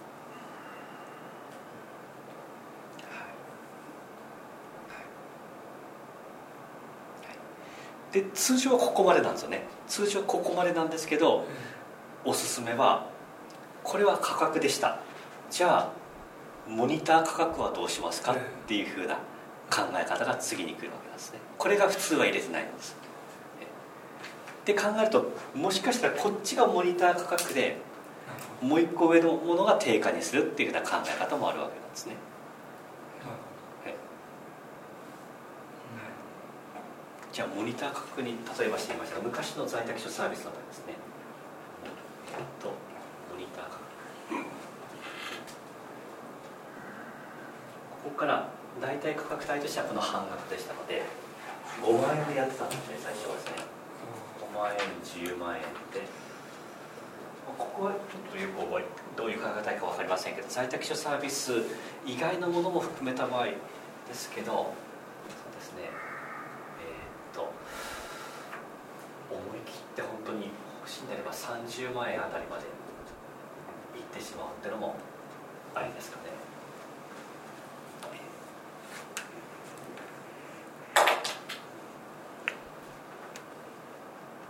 [8.12, 9.66] で通常はここまでなんですよね。
[9.86, 11.44] 通常はここまでなんですけど
[12.24, 13.06] おすすめは
[13.84, 15.00] これは価格でした。
[15.50, 15.92] じゃあ
[16.68, 18.32] モニター価格はどうしますか？
[18.32, 19.16] っていうふうな
[19.70, 21.38] 考え方が次に来るわけなんですね。
[21.58, 22.96] これが普通は入れてないんです。
[24.64, 27.78] で考えるともしかしたらこっちがモニター価格で
[28.60, 32.16] もう一個上のものが定価にするっていうふうな考え方もあるわけなんですね
[33.84, 33.94] はい
[37.38, 40.94] じゃあモニター価格に例えばしてみましたが昔の在宅書サービスの場合ですね。
[42.58, 42.66] と
[43.30, 43.86] モニター価格
[48.02, 48.50] ここから
[48.82, 51.04] 大体価格帯としてはこの半額でしたので
[51.80, 53.62] 5万円でやってたんですね最初はですね。
[54.42, 54.78] 5万円
[55.30, 55.62] 10万円
[55.94, 56.02] で。
[57.46, 58.84] ここはちょっとよく覚え
[59.16, 61.52] どういう価格帯か分かりませんけど在宅書サービス
[62.04, 63.54] 以外のものも含めた場合で
[64.12, 64.74] すけどそ
[65.48, 67.52] うですねえーっと
[69.30, 72.64] 思い切って本当に欲しいんであれば30万円あたりまで
[73.98, 74.96] いってしまうっていうのも
[75.74, 76.38] ありですかね。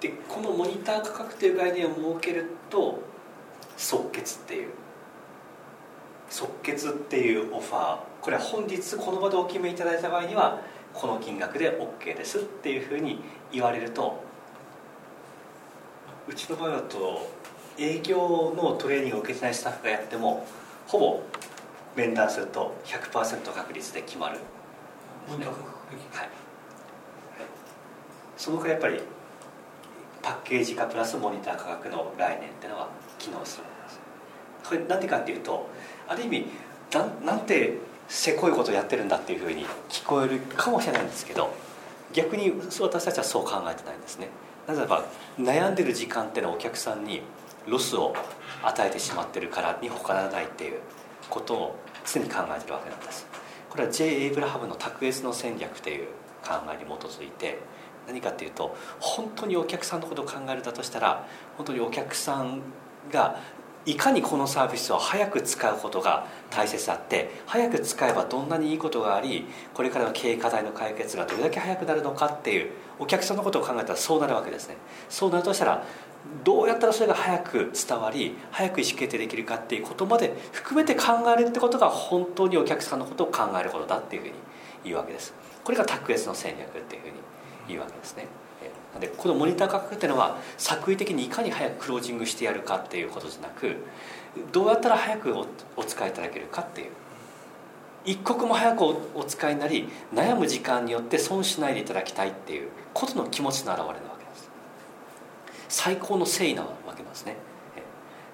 [0.01, 3.03] でこのモニター価格という概念を設けると
[3.77, 4.71] 即決っていう
[6.31, 7.99] 即決っていうオファー。
[8.21, 10.61] これは本日この場でお決めいただいた場合には
[10.95, 14.23] この金額で OK ですっていうふうに言われると
[16.29, 17.31] うちの場合だと
[17.79, 20.47] 営業のトレーニングを受けてないスタッフがやっても
[20.87, 21.23] ほぼ
[21.97, 24.39] 面談すると100%確率で決まる。
[25.29, 25.49] はい、はい、
[28.37, 29.01] そのくらいやっぱり
[30.23, 32.89] パッケージ化プラスモニター価格の概念っていうのは
[33.19, 34.01] 機能するんです。
[34.69, 35.69] これなんでかっていうと
[36.07, 36.47] ある意味
[36.93, 41.53] なんなんてせこいことやってるんだっていうふうに聞こえるかもしれないんですけど
[42.13, 44.29] 逆に私たちはそう考えてないんですね
[44.69, 45.03] なぜば
[45.41, 47.23] 悩んでる時間っていうのはお客さんに
[47.67, 48.15] ロスを
[48.63, 50.81] 与えてしまってるからに他ならないっていう
[51.31, 53.27] ことを常に考えてるわけなんです
[53.71, 54.25] これは J.
[54.25, 56.09] エイブラハムの卓越の戦略という
[56.45, 57.59] 考えに基づいて
[58.07, 62.61] 何かっていうと本当にお客さんのことを考えるだとしたら本当にお客さん
[63.11, 63.39] が
[63.87, 74.77] いかにこのサービスを早く使うことが大切であって早く使えばどんなにいいことがありこれからの経営課題の解決がどれだけ早くなるのかっていうお客さんのことを考えたらそうなるわけですね。
[75.09, 75.85] そうなるとしたら
[76.45, 81.05] どうやったらそれが早く伝わり早く意思決定できるかっていうことまで含めて考
[81.37, 84.35] えるってことが本当にお客さんのことを考えることだっていうふうに
[84.85, 85.33] 言うわけです。
[85.65, 87.15] これが卓越の戦略っていうふうに
[87.69, 88.27] 言うわけですね。
[89.01, 93.77] でこのモニター価格っていうのは作為的にいかに早くクロージングしてやるかっていうことじゃなく
[94.51, 95.37] どうやったら早く
[95.77, 96.91] お使いいただけるかっていう。
[98.05, 102.69] 一刻も早くおお使いになり悩む時間によって損しないでいただきたいっていう
[102.99, 104.51] ことの気持ちの表れなわけです。
[105.69, 107.37] 最高の誠意なわけですね。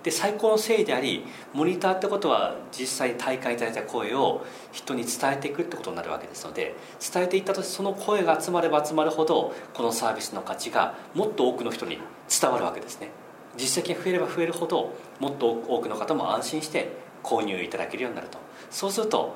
[0.03, 11.99] で最高の誠意でありモニターってことは実際に体感いただいた声を人に伝えていくってことになるわけですので伝えていったとその声が集まれば集まるほどこのサービスの価値がもっと多くの人に
[12.29, 13.09] 伝わるわけですね。
[13.57, 16.91] 実績が増えれば増えるほどもっと多くの方も安心して
[17.23, 18.39] 購入いただけるようになると。
[18.71, 19.35] そうすると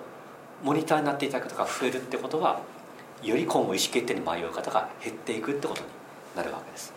[0.63, 2.61] モニターになっていただく方が増えるってことは
[3.23, 5.87] より今後意思決定に迷う方が減っていくってことに
[6.37, 6.93] なるわけです。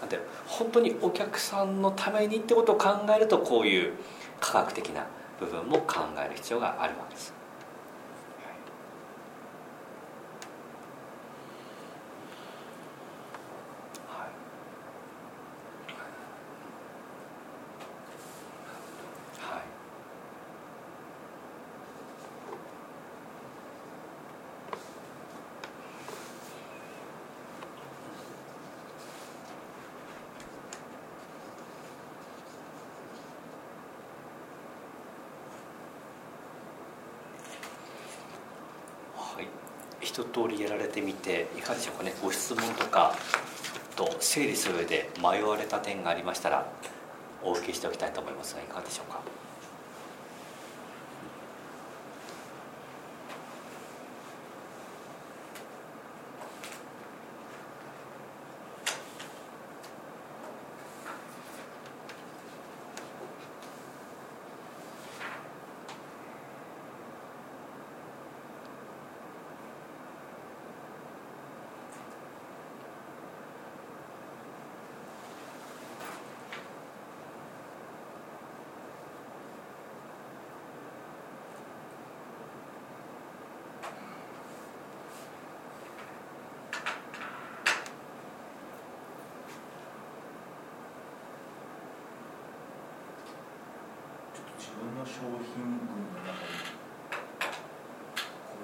[0.00, 3.92] なんで本当にお客さんのためにってことを考えるとこういう
[4.40, 5.06] 科学的な
[5.38, 7.34] 部分も考える必要があるわけです
[14.08, 14.16] は
[19.56, 19.60] い
[39.16, 39.48] はい、
[40.00, 42.14] 一通りやられてみていかがでしょうかね。
[42.22, 43.14] ご質問とか
[43.96, 46.66] と整理する上で迷われた点がありましたら
[47.42, 49.20] お受けしておきたいと思いますがいかがでしょうか。
[94.80, 96.56] 分の商品群の中に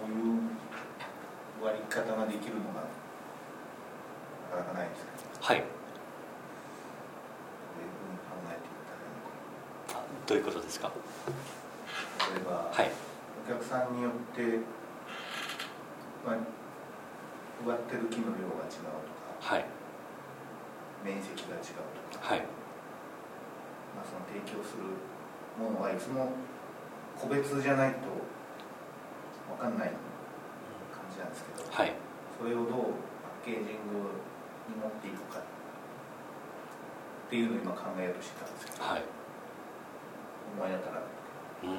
[0.00, 0.48] こういう
[1.62, 2.88] 割り方ができるのが
[4.56, 5.44] なかなかないですけど。
[5.44, 5.60] はい。
[5.60, 5.64] ど
[7.76, 9.28] ういうふうに考えていったらいいの
[9.92, 10.90] かどういうことですか？
[12.34, 12.90] 例えば、はい。
[13.46, 14.58] お客さんによって、
[16.26, 16.36] まあ、
[17.64, 18.90] 植わってる木の量が違う
[19.40, 19.64] とかはい。
[21.04, 22.40] 面積が違うとか、はい。
[23.94, 24.82] まあ、その提供する
[25.59, 26.30] ものはいつも
[27.18, 27.98] 個別じゃないと
[29.57, 29.90] 分かんない
[30.92, 31.92] 感じなんですけど、はい。
[32.38, 32.66] それをどう
[33.24, 33.70] パッケージング
[34.68, 35.42] に持っていくかっ
[37.30, 39.02] ていうのを今考えようとしてたんですけどはい。
[40.59, 41.04] 思い当たらない
[41.64, 41.72] うん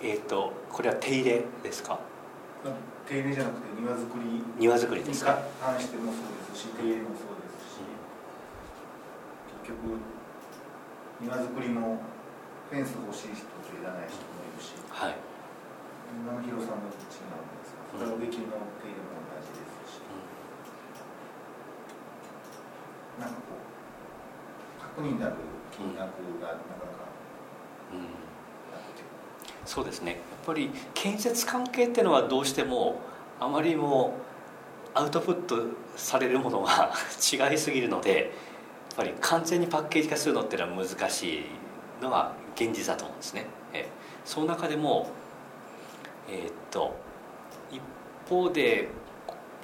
[0.00, 1.98] えっ、とこれは手入れですか？
[2.64, 2.74] まあ
[3.06, 4.24] 手入れじゃなくて庭作り。
[4.24, 5.38] に庭作りですか？
[5.60, 6.22] 関してもそう
[6.54, 7.80] ですし手入れもそうですし
[9.66, 9.98] 結局
[11.20, 12.00] 庭作りも
[12.70, 14.74] フェンス欲しい人といらない人もいるし。
[14.90, 15.16] はい、
[16.22, 20.00] 庭の広さも違うんですがそれは植木の手入れも同じですし。
[23.20, 25.34] なんかこう核になる
[25.70, 27.10] 金額がなかなか
[27.92, 28.08] うん。
[29.64, 30.12] そうですね。
[30.12, 33.00] やっぱり建設関係っていうのはどうしても
[33.40, 34.14] あまりも
[34.94, 35.56] アウトプット
[35.96, 36.92] されるものが
[37.50, 38.32] 違いすぎるので
[38.96, 41.42] ぱり完全にパッケージ化するのっていうのは難しい
[42.02, 43.46] のは現実だと思うんですね。
[43.72, 43.88] え
[44.24, 45.08] その中でも
[46.28, 46.96] えーっと
[47.70, 47.80] 一
[48.28, 48.88] 方で、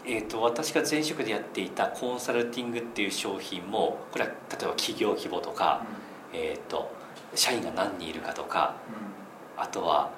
[0.04, 5.84] えーっと私が前職でやっていたコンサルティングっていう商品もこれは例えば企業規模とか、
[6.32, 6.90] えーっと
[7.34, 8.74] 社員が何人いるかとか
[9.56, 10.10] あとは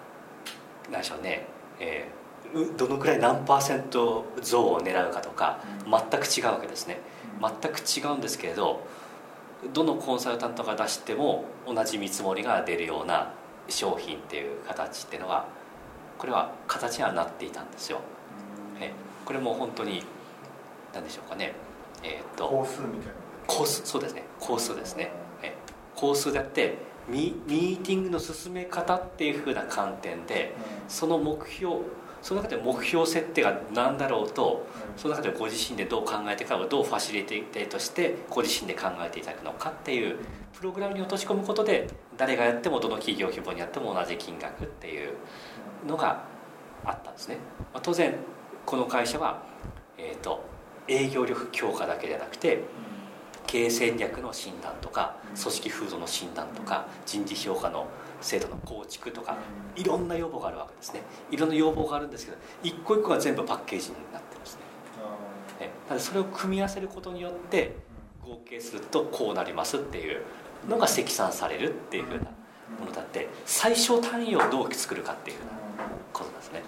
[0.90, 1.46] 何でしょうね、
[1.80, 2.22] えー
[2.54, 5.90] うどのくらい何パーセント増を狙うかとかうん。
[5.90, 6.98] 全く違うわけですね。
[7.40, 8.84] 全く違うんですけれど
[9.72, 13.32] どのコンサルタントが出しても同じ見積もりが出るような
[13.68, 15.46] 商品っていう形っていうのは
[16.18, 18.00] これは形にはなっていたんですよ。
[18.80, 18.92] え
[19.24, 20.02] これも本当に
[20.94, 21.54] 何でしょうかね。
[22.02, 23.12] えーっと工数みたいな。
[23.46, 24.24] コースそうですね。
[24.40, 25.10] コースですね。
[25.42, 25.54] え
[25.94, 30.54] コースであってミミーティングの進め方っていうふうな観点で
[30.88, 31.76] その目標
[32.22, 34.66] その中で目標設定が何だろうと
[34.96, 40.18] その中でご自身でどう考えていくかどうファシリテートしてご自身で考えていただくのかっていう
[40.52, 45.14] プログラムに落とし込むことで誰がやってもどの企業規模にやっても同じ金額っていう
[45.86, 46.24] のが
[46.84, 47.38] あったんですね、
[47.72, 48.14] まあ、当然
[48.64, 49.42] この会社は、
[49.98, 50.44] えー、と
[50.86, 52.60] 営業力強化だけじゃなくて
[53.46, 57.86] 経営戦略の診断とか組織風土の診断とか人事評価の
[58.22, 59.36] 制度の構築とか
[59.76, 61.02] いろんな要望があるわけですね。
[61.30, 64.56] いろんな要望があるんですけど一個一個が全部パッケージになってます
[65.58, 65.66] ね。
[65.66, 67.74] ねただそれを組み合わせることによって
[68.24, 70.22] 合計するとこうなりますっていう
[70.68, 72.24] のが積算されるっていうふうな
[72.78, 75.50] ものだって最小単位をどう作るかっていうふうな
[76.12, 76.62] ことなんですね。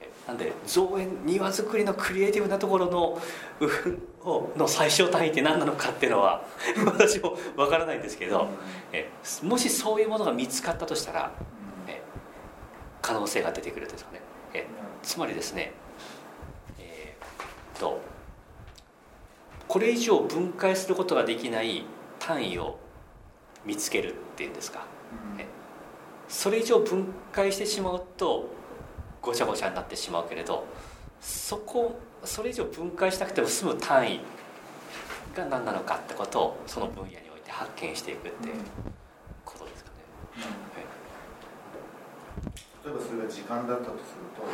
[0.00, 0.28] ええ。
[0.28, 3.20] なんで造園庭作りのクリエイティブなところの
[4.24, 6.42] の最小単位って何なのかっていうのは
[6.86, 8.48] 私もわからないんですけど、
[8.92, 9.10] え
[9.42, 11.30] もしそういうものが見つかったとしたら
[11.86, 12.02] え
[13.02, 14.20] 可能性が出てくるんですよね。
[14.54, 14.66] え
[15.02, 15.72] つまりですね
[16.78, 18.00] えー、と
[19.68, 21.84] これ以上分解することができない
[22.18, 22.78] 単位を
[23.64, 24.86] 見つけるっていうんですか、
[25.38, 25.46] え
[26.28, 28.48] それ以上分解してしまうと
[29.20, 30.64] ごちゃごちゃになってしまうけれど
[31.20, 34.20] そこそれ以上分解したくても済む単位
[35.36, 38.54] が何なのかってことをその分野において発見していくっていう
[39.44, 39.96] ことですかね。
[42.84, 44.44] 例えばそれが時間だったとすると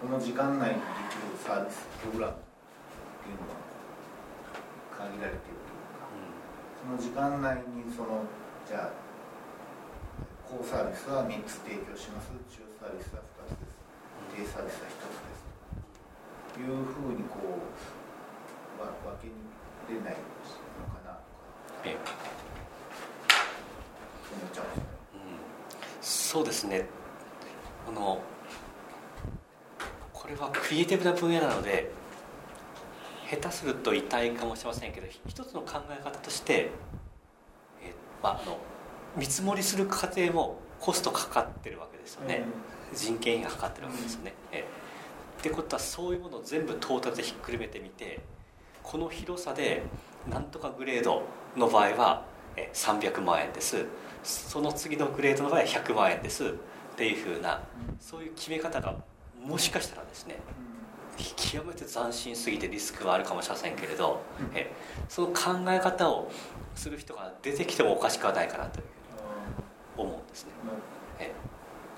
[0.00, 0.80] その時間内にで
[1.10, 3.58] きるサービスプログラムっていうのは
[4.94, 6.06] 限られているというか、
[6.78, 8.22] その時間内にその
[8.66, 8.94] じゃあ
[10.46, 12.30] 高サービスは3つ提供します。
[12.48, 13.74] 中サービスは2つです。
[14.32, 15.37] 低サービスは1つです。
[15.37, 15.37] と
[16.58, 17.38] いうふうにこ
[18.78, 19.34] うわ分けに
[19.88, 21.96] 出ないのかなとか、ええ。
[24.30, 24.88] 思っちゃうんですよね。
[25.14, 25.20] うん、
[26.00, 26.86] そうですね。
[27.88, 28.20] あの
[30.12, 31.90] これはクリエイティブな分野なので
[33.30, 36.70] 下手すると痛いかもしれませんけど一つの考え方として、
[37.82, 38.58] えまあ、あの
[39.16, 42.44] 見積もりする過程もコストかかってるわけですよね、
[42.94, 44.34] 人件費がかかってるわけですよね。
[44.52, 44.64] え
[45.48, 48.20] ってことはそういうものを全部トータルでひっくるめてみて
[48.82, 49.82] この広さで
[50.28, 51.22] なんとかグレード
[51.56, 52.24] の場合は
[52.56, 53.86] え300万円です。
[54.22, 56.44] その次のグレードの場合は100万円です。
[56.44, 56.50] っ
[56.96, 57.62] ていうふうな
[58.00, 58.94] そういう決め方が
[59.40, 60.36] もしかしたらですね
[61.36, 64.20] 極めて斬新すぎてリスクはあるかもしれませんけれど、
[64.54, 64.70] え
[65.08, 66.30] その考え方を
[66.74, 68.84] する人が出てきてもおかしくはないかなという
[69.96, 70.50] 思うんですね。
[71.20, 71.32] え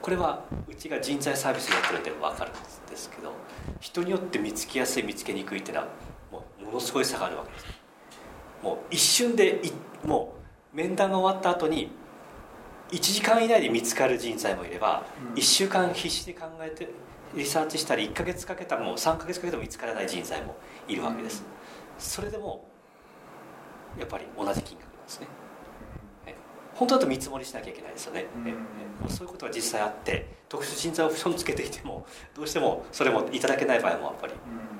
[0.03, 3.33] これはうちが人材サービスやってるんで分かるんですけど
[3.81, 5.89] 人によって見つけやすい見つけにくいっていうのは
[6.33, 7.67] もうものすごい差があるわけです。
[8.63, 9.73] もう一瞬でい
[10.07, 10.35] も
[10.73, 11.91] う面談が終わった後に
[12.91, 15.35] 1時間以内で見つかる人材もいれば、うん。
[15.35, 16.89] 1週間必死で考えて
[17.35, 20.57] リサーチしたり1ヶ月かけたらもう3ヶ月かけても見つからない人材も
[20.89, 21.45] いるわけです、
[21.99, 22.67] それでも
[23.99, 25.29] やっぱり同じ金額なんですね
[26.81, 28.49] 本当だと見積もりしなきゃいけないですよね、うん。
[28.49, 28.55] え
[29.07, 34.33] えそういうことが実際あって特殊人材オプションつけていてもどうしてもそれもいただけない場合もやっぱり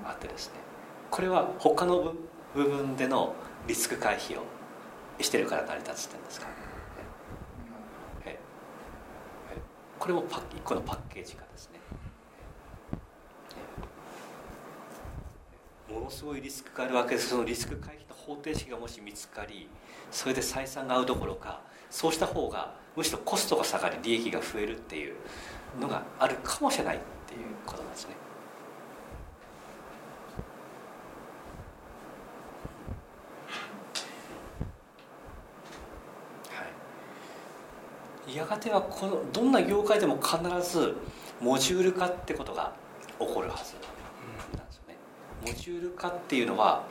[0.07, 0.55] あってですね。
[1.11, 2.15] これは他の
[2.55, 3.35] 部部分での
[3.69, 4.45] リスク回避を
[5.21, 6.47] してるから成り立つってんですか、
[8.27, 8.39] ええ
[9.53, 9.61] ええ
[9.99, 11.81] これもパッ一個のパッケージ化ですね、
[12.93, 12.97] え
[15.91, 19.69] えものすごいリスクがあるわけですそのリスク回避の方程式がもし見つかり
[20.13, 21.61] それで採算が合うどころか
[21.91, 25.15] そうした方がむしろコストが下がり利益が増えるっていう
[25.81, 28.15] のがあるかもしれないっていうことなんですね。
[36.51, 40.39] はい、やがてはこのどんな業界でも必
[40.71, 40.95] ず
[41.41, 42.73] モジュール化ってことが
[43.19, 43.75] 起こるはず
[44.57, 44.97] なんですよね。
[45.45, 46.85] モジュール化っていうのは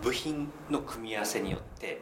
[0.00, 2.00] 部品の組み合わせによって、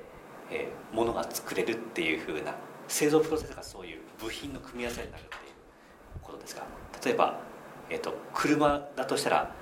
[0.50, 2.54] えー、ものが作れるっていうふうな
[2.88, 5.40] 製造プロセスがそういう部品の組み合わせになるっていう
[6.22, 6.62] ことですが
[7.04, 7.40] 例えば、
[7.88, 9.54] えーと、車だとしたら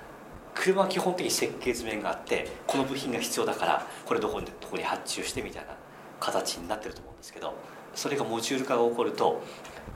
[0.55, 5.75] 車は基本的に設計図面があってこの部品が必要だからこれどこにどこに発注してみたいな
[6.19, 7.53] 形になってると思うんですけど
[7.95, 9.41] それがモジュール化が起こると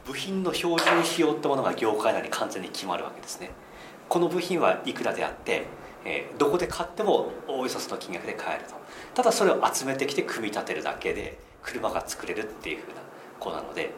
[0.05, 3.51] 部品の標準費用ってものが業界内に完全に決まるわけですね。
[4.09, 5.65] この部品はいくらであって、
[6.05, 8.75] えーどこで買ってもおおよそその金額で買えると。
[9.13, 13.01] ただそれを集めてきて組み立てるだけで車が作れるっていうふうな
[13.39, 13.91] 子なので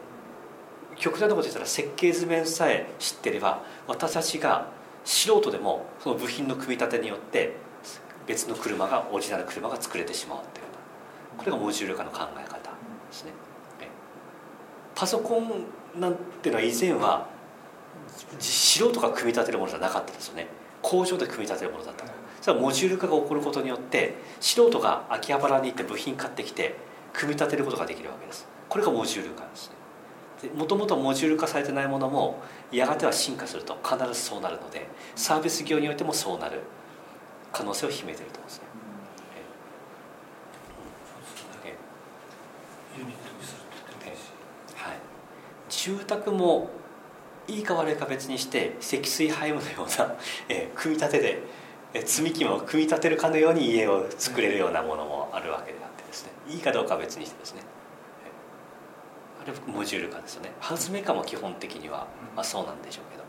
[0.96, 4.70] 極端なこと言ったら設計図面さえ知ってれば私たちが
[5.04, 7.54] 素人でもその部品の組み立てによって
[8.26, 10.66] 別の車がオリジナル車が作れてしまうっていう
[11.38, 12.70] これがモジュール化の考え方で
[13.10, 13.32] すね。
[14.94, 17.28] パソコンなんていうのは以前は
[18.38, 20.48] 素人が組み立てるものじゃなかったですよね。
[20.86, 22.12] 工場で組み立てるものだったの。
[22.40, 26.76] それはモジュール化が起こることによって素人が秋葉原に行って部品買ってきて
[27.12, 28.46] 組み立てることができるわけです。
[28.68, 29.70] これがモジュール化です
[30.44, 30.50] ね。
[30.54, 36.60] もともとモジュール化されてないものもやがては進化すると必ずそうなるのでサービス業においてもそうなる。
[37.52, 38.48] 可能性を秘めていると思うん。
[38.48, 38.66] ですね
[45.68, 46.70] 住宅も
[47.48, 50.14] いいか悪いか別にして積水ハイムのような、
[50.48, 51.38] えー組み立てで、
[51.94, 56.32] えー積み木も組み立てるかのように家を作れるようなものもあるわけであってですね。
[56.48, 57.62] いいかどうかは別にしてですね、
[59.38, 60.52] えーあれはモジュール化ですよね。
[60.60, 63.22] ハウスメーカーも基本的には、まあ、そうなんでしょうけど、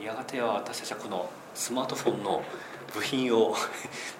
[0.00, 2.42] えやがては私たちはこのスマートフォンの
[2.94, 3.54] 部品を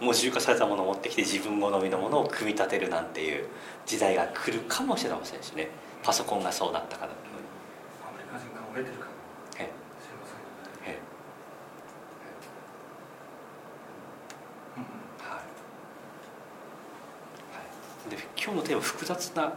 [0.00, 3.46] モジュール化されたものを持ってきて自分好みのものを組み立てるなんていう
[3.86, 5.68] 時代が来るかもしれませんしね。
[6.02, 7.30] パソコンがそうなったかのように。
[8.08, 9.12] アメリカ人が折れてるかも。
[9.56, 9.72] えしれま
[10.26, 10.98] せんよね。
[10.98, 10.98] え
[14.76, 14.82] うん
[15.26, 15.38] はい。
[15.38, 15.42] は
[18.06, 19.52] い、で今日のテーマ複雑な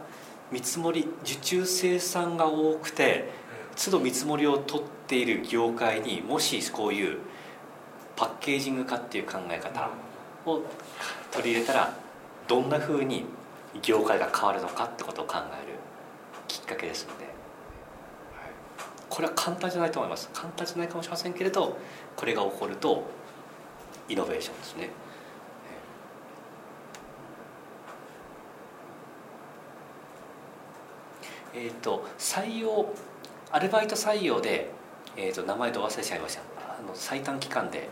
[0.50, 3.30] 見積もり受注生産が多くて
[3.76, 7.18] 都度見積もりを取っている業界にもしこういう
[8.16, 9.90] パッケージング化っていう考え方
[10.46, 10.62] を
[11.32, 11.92] 取り入れたら
[12.46, 13.24] どんなふうに
[13.82, 15.74] 業界が変わるのかってことを考える
[16.46, 17.26] きっかけですので、
[19.08, 20.30] これは簡単じゃないと思います。
[20.32, 21.76] 簡単じゃないかもしれませんけれど
[22.14, 23.04] これが起こると
[24.08, 24.90] イノベーションですね。
[31.56, 32.86] えっ、と採用
[33.52, 34.70] アルバイト採用で、
[35.16, 36.42] えー、と名前と忘れちゃいました。
[36.68, 37.88] あの最短期間で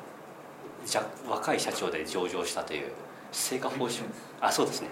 [1.29, 2.93] 若い社長で上場したという
[3.31, 4.03] 成果報酬。
[4.41, 4.89] あそうですね。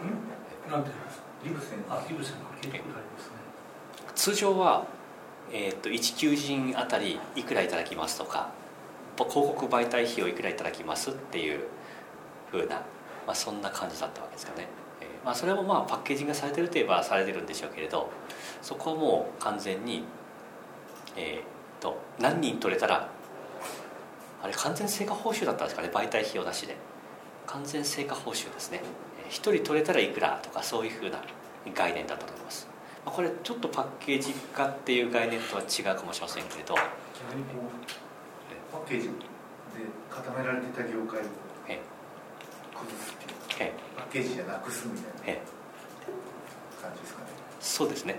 [4.15, 4.87] 通常は、
[5.53, 8.51] えー、と一求人あたりいくらいただきますとか
[9.17, 11.61] 広告媒体費をいくらいただきますっていう
[12.51, 12.77] ふうな、
[13.27, 14.69] まあ、そんな感じだったわけですかね、
[15.01, 18.11] えーまあ、それもまあパッケージングがされてるといえばされてるんでしょうけれど
[18.63, 20.05] そこはもう完全に、
[21.17, 23.09] えー、と何人取れたら
[24.43, 25.91] あれ完全成果報酬だったんですかね？
[25.93, 26.77] 媒体費用なしで。
[27.47, 28.81] 完全成果報酬ですね。
[29.25, 31.23] えー一人取れたらいくらとかそういうふうな
[31.75, 32.67] 概念だったと思います。
[33.07, 36.81] まあこれちょっとパッケージ化っていう概念とは違うかもしれませんけれどパ
[38.79, 39.13] ッケージで
[40.11, 41.23] 固められてた業界を
[41.69, 41.79] え
[42.75, 43.15] 崩すっ
[43.57, 45.43] ていうえパッケージじゃなくすみたいなえ。
[46.83, 47.27] 感じですかね。
[47.61, 48.19] そうですね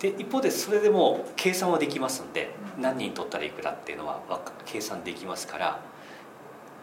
[0.00, 4.20] で一方でそれでも計算はできますんでうん何人取ったらいくらっていうのは
[4.64, 5.80] 計算できますから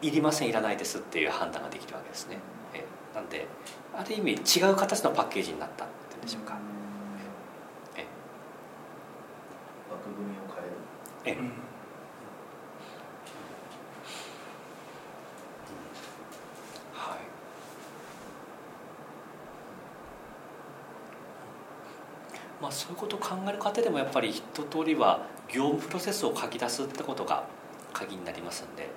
[0.02, 2.38] いりませんいらないですっていう判断ができるわけですね。
[2.76, 3.48] えなんで
[3.96, 6.56] ある意味違う形のパッケージになったっていうんでしょうか。
[7.96, 8.06] え
[9.92, 10.42] 枠組みを
[11.24, 11.42] 変える。
[11.42, 11.42] え。
[11.42, 11.67] うん
[22.62, 27.46] まあ、そういうことを考える過程でもやっぱり一通りは業務プロセスを書き出すってことが
[27.94, 28.90] 鍵になりますんで。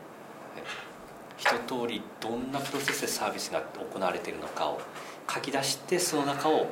[1.40, 4.78] 一通りどんなプロセスでサービスが行われているのかを
[5.32, 6.66] 書き出してその中を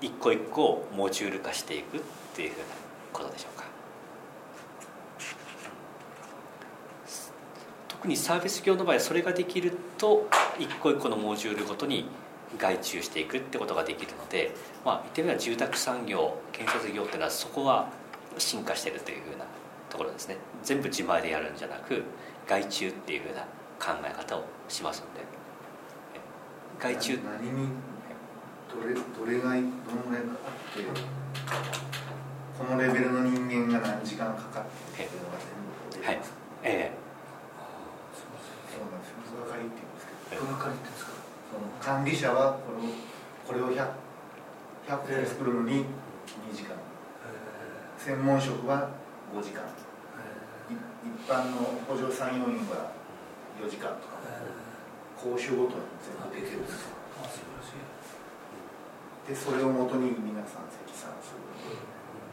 [0.00, 2.00] 一個一個モジュール化していくっ
[2.34, 2.64] ていうふうな
[3.12, 3.64] ことでしょうか。
[7.86, 10.28] 特にサービス業の場合はそれができると
[10.58, 12.08] 一個一個のモジュールごとに
[12.58, 17.88] 外注していくってことができるので、まあ、言ってみれば住宅産業建設業っていうのはそこは
[18.38, 19.44] 進化しているというふうな
[19.90, 20.36] ところですね。
[20.62, 22.02] 全部自前でやるんじゃなく
[22.46, 23.42] 外注っていうふうな
[23.78, 25.20] 考え方をしますので。
[26.14, 27.18] え外注。
[27.24, 27.68] 何に
[28.68, 30.84] どれどれがどのぐらいかかって
[32.58, 34.64] このレベルの人間が何時間かかっ
[34.96, 36.32] てっていうのが全部出てます、
[36.62, 36.92] え
[38.14, 38.80] すいません。
[38.80, 39.44] そうなんですよ。
[39.44, 40.95] 分かりって言うんですけど分かりって
[41.86, 42.90] 管理者はこれを
[43.46, 43.86] これを 100,
[44.90, 45.86] 100個作るのに
[46.42, 46.74] 2時間。
[46.74, 46.82] え
[47.94, 48.90] 専門職は
[49.30, 49.62] 5時間。
[50.66, 52.90] 一般の補助産業員は
[53.62, 54.18] 4時間とか。
[55.14, 56.90] 講習ごとに全部出てるんです。
[59.30, 61.46] でそれをもとに皆さん積算する。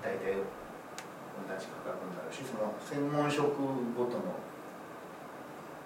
[0.01, 3.54] 大体同じ価格になるしその専門職
[3.93, 4.34] ごとの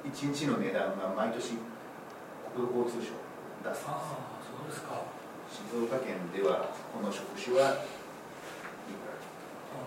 [0.07, 1.59] 1日の値段が毎年
[2.55, 3.26] 国土交通省
[3.67, 5.03] 出すんですよああそうですか。
[5.51, 7.83] 静岡県ではこの職種はい
[8.95, 9.83] くらあ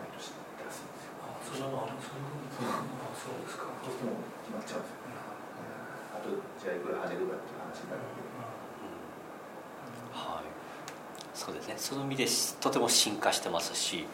[0.00, 1.20] 毎年出すんですよ。
[1.20, 3.68] あそんなのあるそういうふうにああそうですか。
[3.84, 5.12] そうするともう決まっちゃうんですよ。
[6.16, 8.24] あとじゃあいくら跳ねるかっていう話になるんで。
[10.16, 10.48] はい、
[11.36, 11.74] そうですね。
[11.76, 12.26] その意味で
[12.60, 14.06] とても進化してますし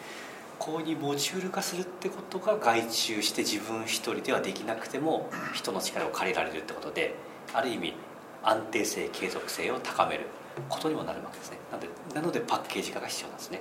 [0.59, 7.15] こうにモジュール化するってことが外注して自分一人ではできなくても人の力を借りられるってことで
[7.53, 7.95] ある意味
[8.43, 10.27] 安定性継続性を高める
[10.69, 11.59] ことにもなるわけですね。
[11.71, 13.61] なのでなのでパッケージ化が必要なんですね。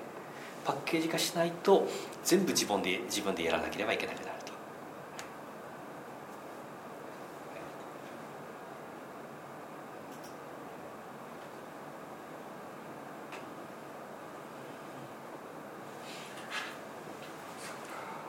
[0.64, 1.88] パッケージ化しないと
[2.24, 4.52] 全部自分で自分でやらなければいけなくなると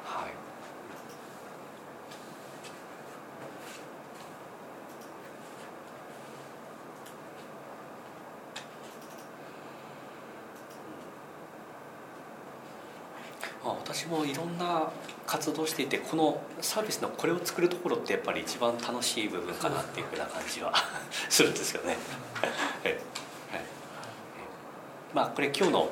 [0.05, 0.33] はい
[13.65, 14.91] あ私もいろんな
[15.63, 20.73] 活動していてこのサービスのこれを作るところってやっぱり一番楽しい部分かなっていうふうな感じは
[21.29, 21.97] するんですよね。
[22.85, 23.01] え
[23.51, 23.63] はい
[25.15, 25.89] まあこれ今日の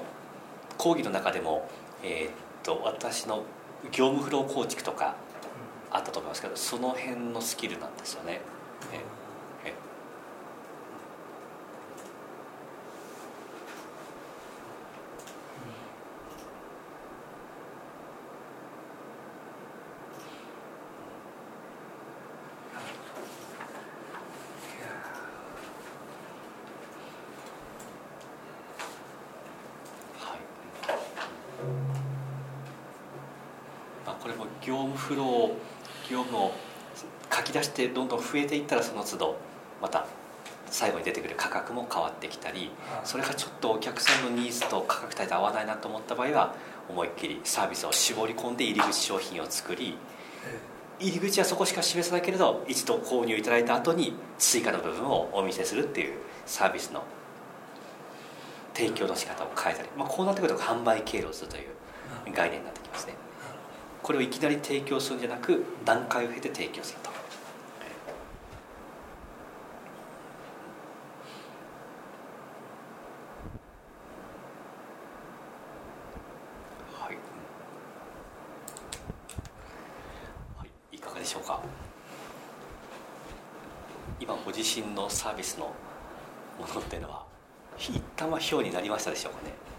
[0.77, 1.68] 講義の中でも、
[2.03, 3.43] えーっと私の
[3.91, 5.14] 業務フロー構築とか
[5.91, 8.41] あったと思いますけどその辺のスキルなんですよね。
[8.93, 9.20] ええ
[34.61, 36.52] 業務フロー業務を
[37.32, 39.36] 書き出してどんどん増えていったらその都度
[39.80, 40.06] また
[40.66, 42.70] 最後に出てくる価格も変わってきたり
[43.04, 46.54] それがちょっとお客さんのニーズと価格帯と合わないなと思った場合は
[46.88, 49.96] 思いっきりサービスを絞り込んで入り口商品を作り
[51.00, 56.14] 入り口はそこしか示さないけれど一度購入いただいた後に追加の部分をお見せするっていう
[56.46, 57.02] サービスの
[58.74, 61.64] 提供の仕方を変えたり、まあ、こうなってくると販売経路をするという
[62.34, 63.14] 概念になってきますね
[64.11, 67.11] これをいきなり提供するんじゃなく段階を経て提供すると。
[76.92, 77.16] はい、
[80.58, 81.62] はい、いかがでしょうか？
[84.18, 85.66] 今ご自身のサービスの
[86.58, 87.24] ものっていうのは
[87.78, 89.70] 一旦は表になりましたでしょうかね？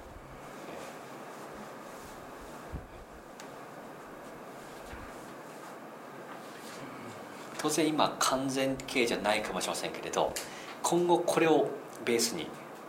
[7.61, 10.33] 当然今完全形じゃないかもしれませんけれど
[10.81, 11.69] 今後これを
[12.03, 12.47] ベースに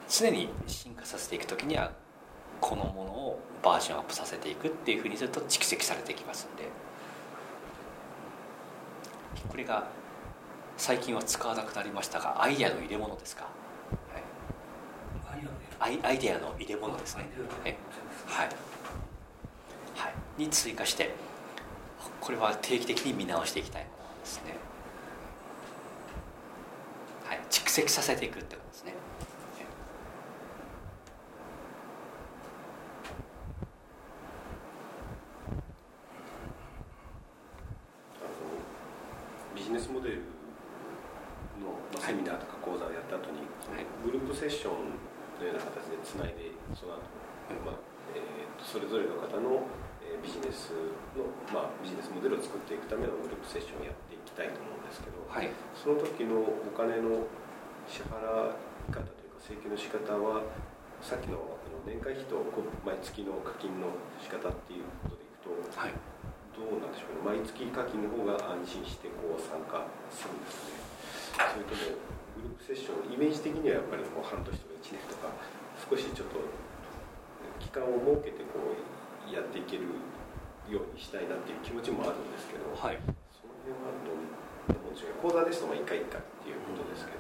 [0.09, 1.93] 常に進化させていく時には
[2.59, 6.65] このものをバージョンアップさせていくっていうふうにすると蓄積されていきますんで
[9.47, 9.89] これが
[10.79, 13.47] 最近は使わなくなりましたがアイデアの入れ物ですか、
[15.79, 17.29] はい、アイアイデアの入れ物ですね。
[18.27, 18.49] はい、
[19.97, 21.15] はい、に追加して
[22.21, 23.87] これは定期的に見直していきたい。
[24.23, 24.55] ですね。
[27.25, 28.95] はい蓄積させていくってことですね。
[39.55, 40.17] ビジネスモデル
[41.61, 43.45] の、まあ、セミナーとか講座をやった後に、
[44.05, 44.97] グループセッション
[45.41, 47.03] のような形でつないでその後、
[47.67, 47.75] まあ
[48.17, 49.67] えーとそれぞれの方の、
[50.03, 50.73] えービジネス
[51.19, 55.49] の、まあ、ビジネスモデルを作っていくためのグループセッションをやっていきたいと思うんですけど、はい。
[55.77, 57.27] その時のお金の
[57.89, 60.47] 支払い方というか請求の仕方は
[61.03, 62.39] さっきの年会費と
[62.87, 63.91] 毎月の課金の
[64.23, 65.95] 仕方っていうことでいくとはい。
[66.53, 67.41] どうなんでしょうね。
[67.41, 69.83] 毎月課金の方が安心してこう参加
[70.13, 70.93] するんですね。
[71.33, 75.33] それともグループセッションイメージ的にはやっぱりこう半年とか1年とか
[75.81, 76.39] 少しちょっと
[77.59, 79.89] 期間を設けてこうやっていける
[80.71, 82.99] ようにしたいなっていう気持ちもあるんですけど、はい。
[83.35, 84.23] その辺はどう
[84.71, 87.19] どうでしょう講座ですとまあ1回1回っていうことですけど、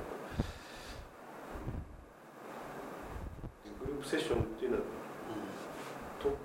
[3.82, 4.84] グループセッションっていうのは
[6.22, 6.36] と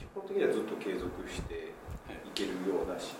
[0.00, 2.32] 基本的にはずっと継続してい。
[2.32, 3.12] けるようなし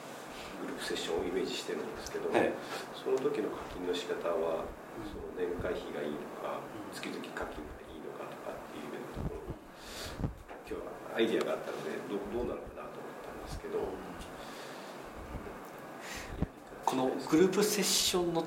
[0.64, 2.48] グループセッションをイメージしてるんですけど、はい。
[2.96, 4.64] その時の課金の仕方は
[5.04, 6.64] その年会費がいいのか
[6.96, 9.52] 月々課金がいいのかとかっていうところ
[10.64, 12.71] 今日はアイディアがあったのでどうどうなのか
[13.72, 13.78] ど、
[16.84, 18.44] このグループセッションの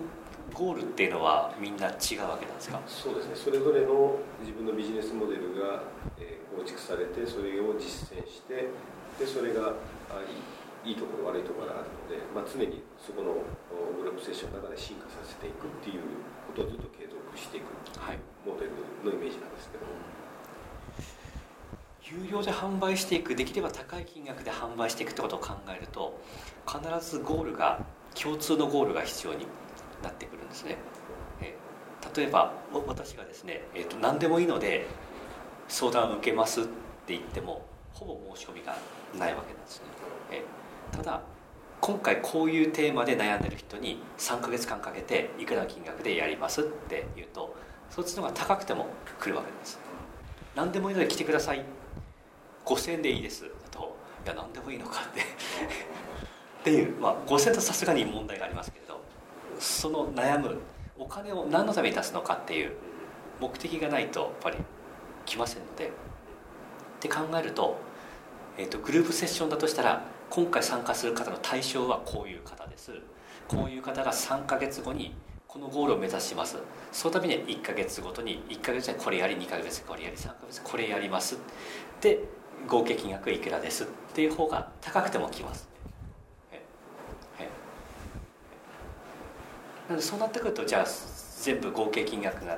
[0.54, 2.80] ゴールっていうのはみんな違うわけなんですか？
[2.88, 3.36] そうですね。
[3.36, 5.84] それぞれの自分のビジネスモデルが、
[6.18, 8.72] えー構築されてそれを実践して
[9.20, 9.76] でそれが
[10.08, 13.44] あいいいいところ悪いところがあるので、まあ、常にそこの
[13.76, 16.08] おグループセッションの中で進化させていくっていう
[16.48, 18.24] ことをずっと継続していくはい。
[18.48, 18.72] モデル
[19.04, 19.84] のイメージなんですけど、
[22.24, 26.20] 有料で販売していくできれば高い金額で販売していくってことを考えると
[26.66, 29.46] 必ずゴールが共通のゴールが必要に
[30.02, 30.78] なってくるんですね。
[31.42, 31.56] え
[32.16, 32.54] 例えば
[32.88, 34.88] 私がですね、えー、と何でもいいので
[35.68, 36.70] 相談を受けますって
[37.08, 38.78] 言ってもほぼ申し込みが
[39.18, 39.86] ないわけなんですね。
[40.32, 40.44] え
[40.96, 41.22] ただ
[41.82, 47.56] 今回こういうテーマで悩んでる人に3ヶ月間かけていくらの金額でやりますって言うと
[47.90, 48.88] そっちの方が高くても
[49.20, 49.80] 来るわけです。
[50.56, 51.66] 何でもいいので来てください
[52.66, 53.44] 5000円でいいです。
[53.44, 53.96] だと
[54.26, 55.22] いや何でもいいのかって。
[56.62, 59.00] っていう、まあ、5000円とさすがに問題がありますけれど。
[59.60, 60.60] その悩む
[60.98, 62.74] お金を何のために出すのかっていう
[63.40, 64.58] 目的がないとやっぱり
[65.26, 65.88] 来ませんので。
[65.88, 65.92] っ
[67.00, 67.78] て考えると
[68.58, 72.92] えーと、グループセッションだとしたら今回参加する方の対象はこういう方です。
[73.48, 75.14] こういう方が3ヶ月後に
[75.46, 76.58] このゴールを目指します。
[76.92, 81.38] そのためには1ヶ月ごとに1ヶ月にこれやり2ヶ月これやり3ヶ月これやります。
[82.00, 82.20] で
[82.68, 85.68] 合計金額いくらですっていう方が高くてもきます。
[89.88, 90.86] なのでそうなってくるとじゃあ
[91.42, 92.58] 全部合計金額が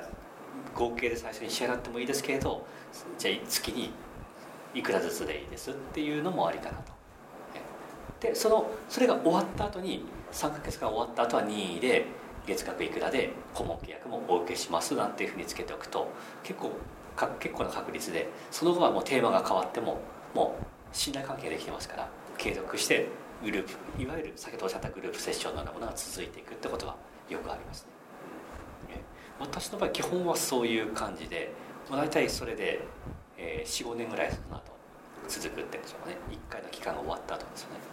[0.74, 2.64] 合計で最初に支払ってもいいですけれど
[3.18, 3.92] じゃあ月に
[4.74, 6.92] いくらずつでいいですっていうのもありかなと。
[8.20, 12.06] でそのそれが終わった後に3ヶ月が終わった後は任意で
[12.46, 16.10] 月額いくらで顧問契約もお受けしますなんていうふうにつけておくと
[16.42, 16.72] 結構
[17.26, 20.00] 結構な確率でその後はもうテーマが変わっても
[20.34, 23.08] もう信頼関係できてますから継続して
[23.42, 26.96] グループいわゆる先ほどおっしゃったグループセッションのようなものが続いていくってことは
[27.28, 27.86] よくあります
[28.88, 29.02] ね。
[29.38, 31.52] 私の場合基本はそういう感じで、
[31.88, 32.80] まあ、大体それで、
[33.36, 34.72] えー、45年ぐらいその後
[35.28, 37.87] 続くっていうんでしょうね1回の期間が終わった後ですよね。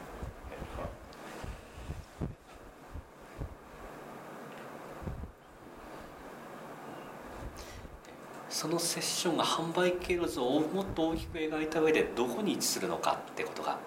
[8.56, 13.78] そのセッションが販売経路図をもっと大きく描いた上でどこに位置するのかってことが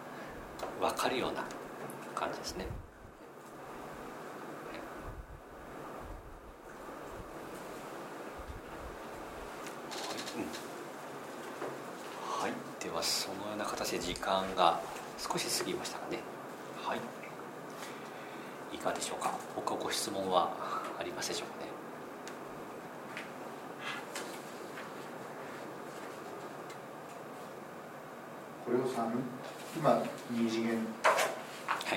[0.79, 1.43] 分かるような
[2.15, 2.67] 感じですね。
[12.27, 12.53] はい、
[12.85, 14.83] ではそのような形で時間が
[15.17, 16.19] 少し過ぎましたかね。
[16.85, 16.99] はい。
[18.75, 19.33] いかがでしょうか。
[19.57, 20.53] 他ご質問は
[21.01, 21.68] ありますでしょうかね。
[28.79, 29.11] これを3
[29.77, 29.91] 今
[30.33, 30.79] 2次元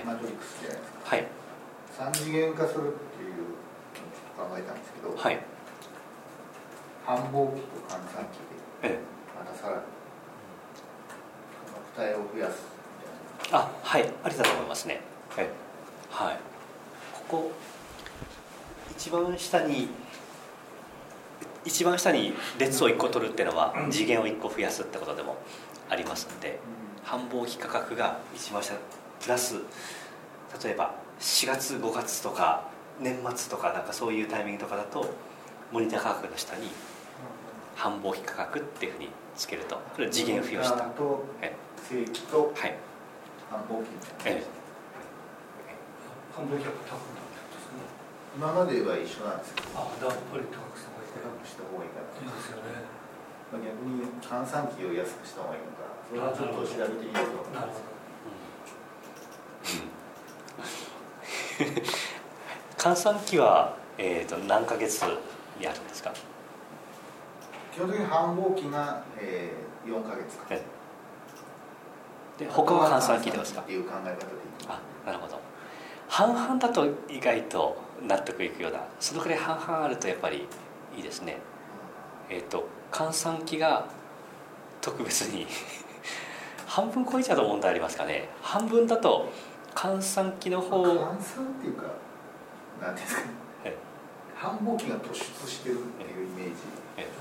[0.04, 0.86] マトリックスじゃないで。
[0.88, 1.28] すか、はい、
[2.12, 3.54] 3次元化するっていうのを
[3.94, 5.40] ちょっと考えたんですけど、はい、
[7.06, 8.26] 繁忙期と換算
[8.82, 9.00] 期で
[9.38, 9.82] またさらに
[11.96, 12.66] 付帯を増やす
[13.42, 13.60] みたいな。
[13.60, 14.10] あはい。
[14.24, 15.02] ありだと思いますね。
[15.30, 15.50] はい、
[16.10, 16.40] はい、
[17.14, 17.52] ここ
[18.92, 19.90] 一番下に
[21.64, 25.38] 一番下に列を1個取るっていうのは次元を1個増やすってことでも
[25.92, 26.58] ありますんで
[27.04, 28.74] 繁忙期価格が一番下
[29.22, 29.56] プラス
[30.64, 32.70] 例えば4月5月とか
[33.00, 35.14] 年末とかなんかそういうタイミングとかだと
[35.72, 36.70] モニター価格の下に
[37.76, 40.84] 繁忙期価格っていうふうにつけるとこれ次元付与した。
[40.96, 41.26] と
[41.90, 42.78] 正規とはい。
[43.50, 43.90] 繁忙期。
[46.32, 47.84] 繁忙期は高くなってですね。
[48.38, 51.12] 今までは一緒なんですけどあやっぱり高くした方がいい。
[51.12, 53.01] 高くした方がいいかな、ですよね
[53.52, 57.82] まあ、逆に換算期を安くした方がいいのかそれはちょっと調べてみようと思います
[62.78, 65.04] 換算期は、えー、と何ヶ月
[65.60, 66.12] にあるんですか？
[67.74, 70.46] 基本的に繁忙期が、えー、4ヶ月か。
[70.50, 70.62] え
[72.40, 73.62] で他は換算期でですか？
[73.62, 74.20] っていう考え方でいい。
[74.68, 75.40] あなるほど。
[76.08, 80.48] 半々だと意外と納得いくようなそのくらい半々あるとやっぱり
[80.96, 81.38] いいですね。
[82.30, 83.88] えっ、と換算期が
[84.82, 85.48] 特別に
[86.68, 88.30] 半分超えちゃうと問題ありますかね。
[88.42, 89.30] 半分だと
[89.74, 91.84] 換算期の方換算っていうか
[92.82, 93.30] なんていうんですか。
[94.36, 96.66] 繁忙期が突出してるっていうイメージ。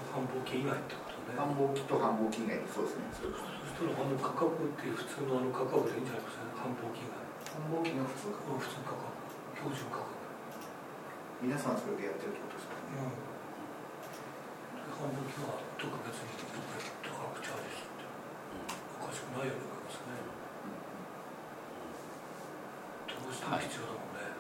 [0.09, 1.37] 繁忙期以外ってことね。
[1.37, 3.05] 繁忙期と繁忙期以外にそうですね。
[3.13, 3.29] そし
[3.77, 6.57] たらあの価格っていう普通のあの価格でいいんじゃないですかね。
[6.57, 8.41] 繁忙期以外繁忙期の普通か。
[8.57, 9.05] 普通価格。
[9.61, 10.09] 標準価格。
[11.45, 13.05] 皆さんそれでやってるってことですかね。
[13.05, 13.30] うん
[15.01, 18.05] 繁忙期は特別に高くチャージするって。
[19.01, 20.13] おかしくないように思いますね。
[23.09, 24.37] どうしても必要だもんね、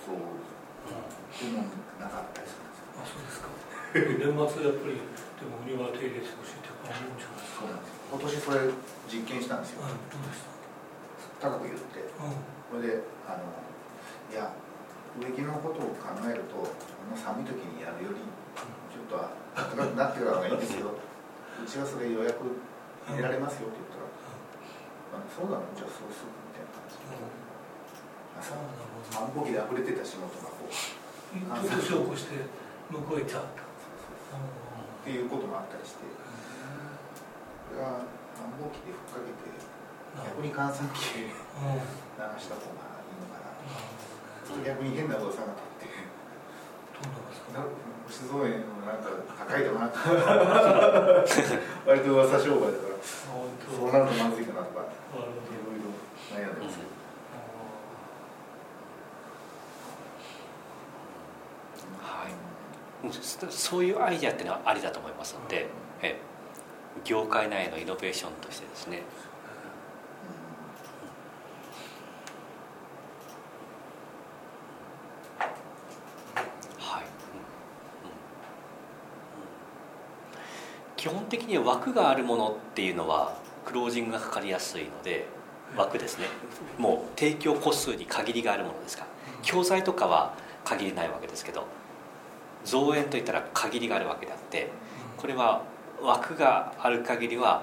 [0.00, 0.16] そう。
[0.16, 1.12] うん。
[1.36, 1.68] でも
[2.00, 3.52] なかったりするんですよあそうですか。
[3.92, 7.68] 年末やっぱりでもお庭手入れしてほしいってやっぱ思うんじゃないですか。
[7.76, 8.72] 今年それ
[9.12, 9.84] 実験したんですよ。
[9.84, 10.40] うんどうでし
[11.36, 11.52] た？
[11.52, 12.00] 高く言って。
[12.00, 12.80] うん。
[12.80, 13.44] それであの
[14.32, 14.56] いや
[15.20, 16.72] 植木のことを考えるとこ
[17.12, 18.24] の寒い時にやるより
[19.06, 19.16] と
[19.54, 22.42] 暖かくなってからがいいんですようちはそれ予約
[23.08, 24.10] 入れられますよって言ったら
[25.16, 27.16] 「あそうなのじゃあそうする」みたいな感じで
[28.36, 32.44] 朝あなるほど繁忙期で溢れてた仕事がこう年を越して
[32.90, 33.64] 向こう行っちゃったっ
[35.04, 38.04] ていうこともあったりしてこれは
[38.36, 39.48] 繁忙期でふっかけて
[40.16, 43.80] 逆に換算期でうん流した方がいいのかななる
[44.44, 45.96] ほどね逆に変な噂が立って
[46.94, 47.64] どうなんですかな
[48.06, 49.90] 星造園のなんか高いとな
[51.86, 52.96] 割と噂商売だから。
[53.02, 55.26] そうなるとまずいかなとかいろ。
[55.74, 55.90] いろ
[56.34, 56.58] 悩ん。
[56.58, 56.78] でます
[63.04, 63.12] うん。
[63.12, 65.66] そそういうアイデアっていうのはありだと思いますので、
[66.02, 66.20] え。
[67.04, 69.02] 業界内のイノベーションとしてですね
[76.78, 78.16] はい、うんうん
[80.96, 85.26] 基本的に枠があるものっていうのはクロージングがかかりやすいので
[85.76, 86.26] 枠ですね。
[86.78, 89.08] もう提供個数に限りがあるものですから。
[89.42, 91.66] 教材とかは限りないわけですけど
[92.64, 94.70] 造園といったら限りがあるわけであって
[95.16, 95.62] これは
[96.02, 97.62] 枠がある限りは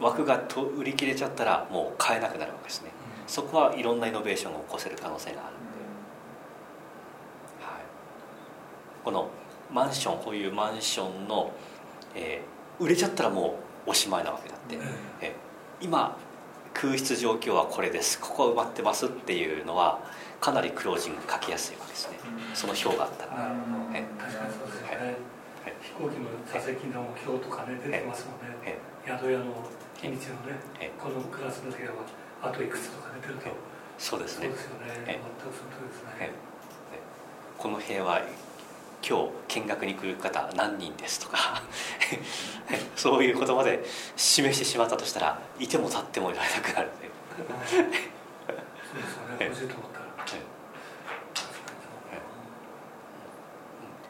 [0.00, 2.90] 枠がと売り切れちゃったらもう買えなくなるわけですね。
[3.26, 5.64] そこはいろんなイノベーションを起こせる可能性があるんで、
[7.64, 7.80] はい、
[9.04, 9.30] この
[9.70, 11.52] マンションこういうマンションの、
[12.14, 14.78] えー売れちゃったらもうおしまいなわけだって、
[15.20, 15.52] えー
[15.82, 16.16] 今
[16.74, 18.18] 空室状況はこれです。
[18.20, 19.98] ここは埋まってますっていうのは
[20.40, 22.16] かなりクロージング書きやすいわけですね。
[22.54, 23.34] その表があったら。
[23.34, 23.98] なるほど。
[23.98, 25.18] え確かにそうですよね、
[25.66, 25.74] はい。
[25.82, 29.52] 飛行機の座席の表とかね出てますもんね、え宿屋の
[30.00, 32.06] 日にちのね、えこのクラスの部屋は
[32.40, 33.50] あといくつとか出てると、
[33.98, 34.46] そうですね。
[34.46, 36.30] そうですよね、え全くその通りですえね、
[37.58, 38.22] この部屋は
[39.06, 41.62] 今日見学に来る方何人ですとか
[42.96, 43.84] そういう言葉で
[44.16, 46.88] 示してしまったとしたらいても立ってもいられなくなる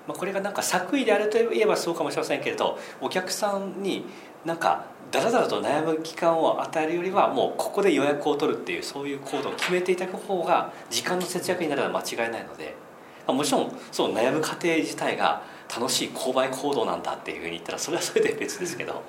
[0.07, 4.05] まあ、これがなんか作為であるといえばそうかもしれませんけれどお客さんに
[4.45, 12.74] なんかだらだらと悩む期間を与えるよりはもうここで予約を取るっていうそういう行動を決めていただく方が時間の節約になるのは間違いないので、
[13.26, 15.42] まあ、もちろんそう悩む過程自体が
[15.74, 19.02] 楽しい購買行動なんだっていうふうに言ったらそれはそれで別ですけど。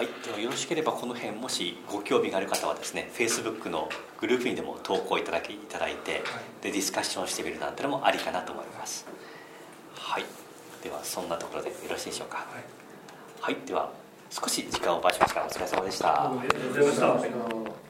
[0.00, 0.08] はい。
[0.24, 6.22] ではよろしければこの辺もしご興味がある方はですね Facebook のグループにでも投稿いただきいただいて
[6.62, 9.06] でディスカッションしてみるなんてのもありかなと思います。
[9.94, 10.24] はい。
[10.82, 12.38] ではそんなところでよろしいでしょうか。
[12.38, 12.79] はい
[13.40, 13.90] はいでは
[14.28, 16.30] 少し時間をお奪いしましたお疲れ様でした。
[16.30, 17.89] ありがとうございました。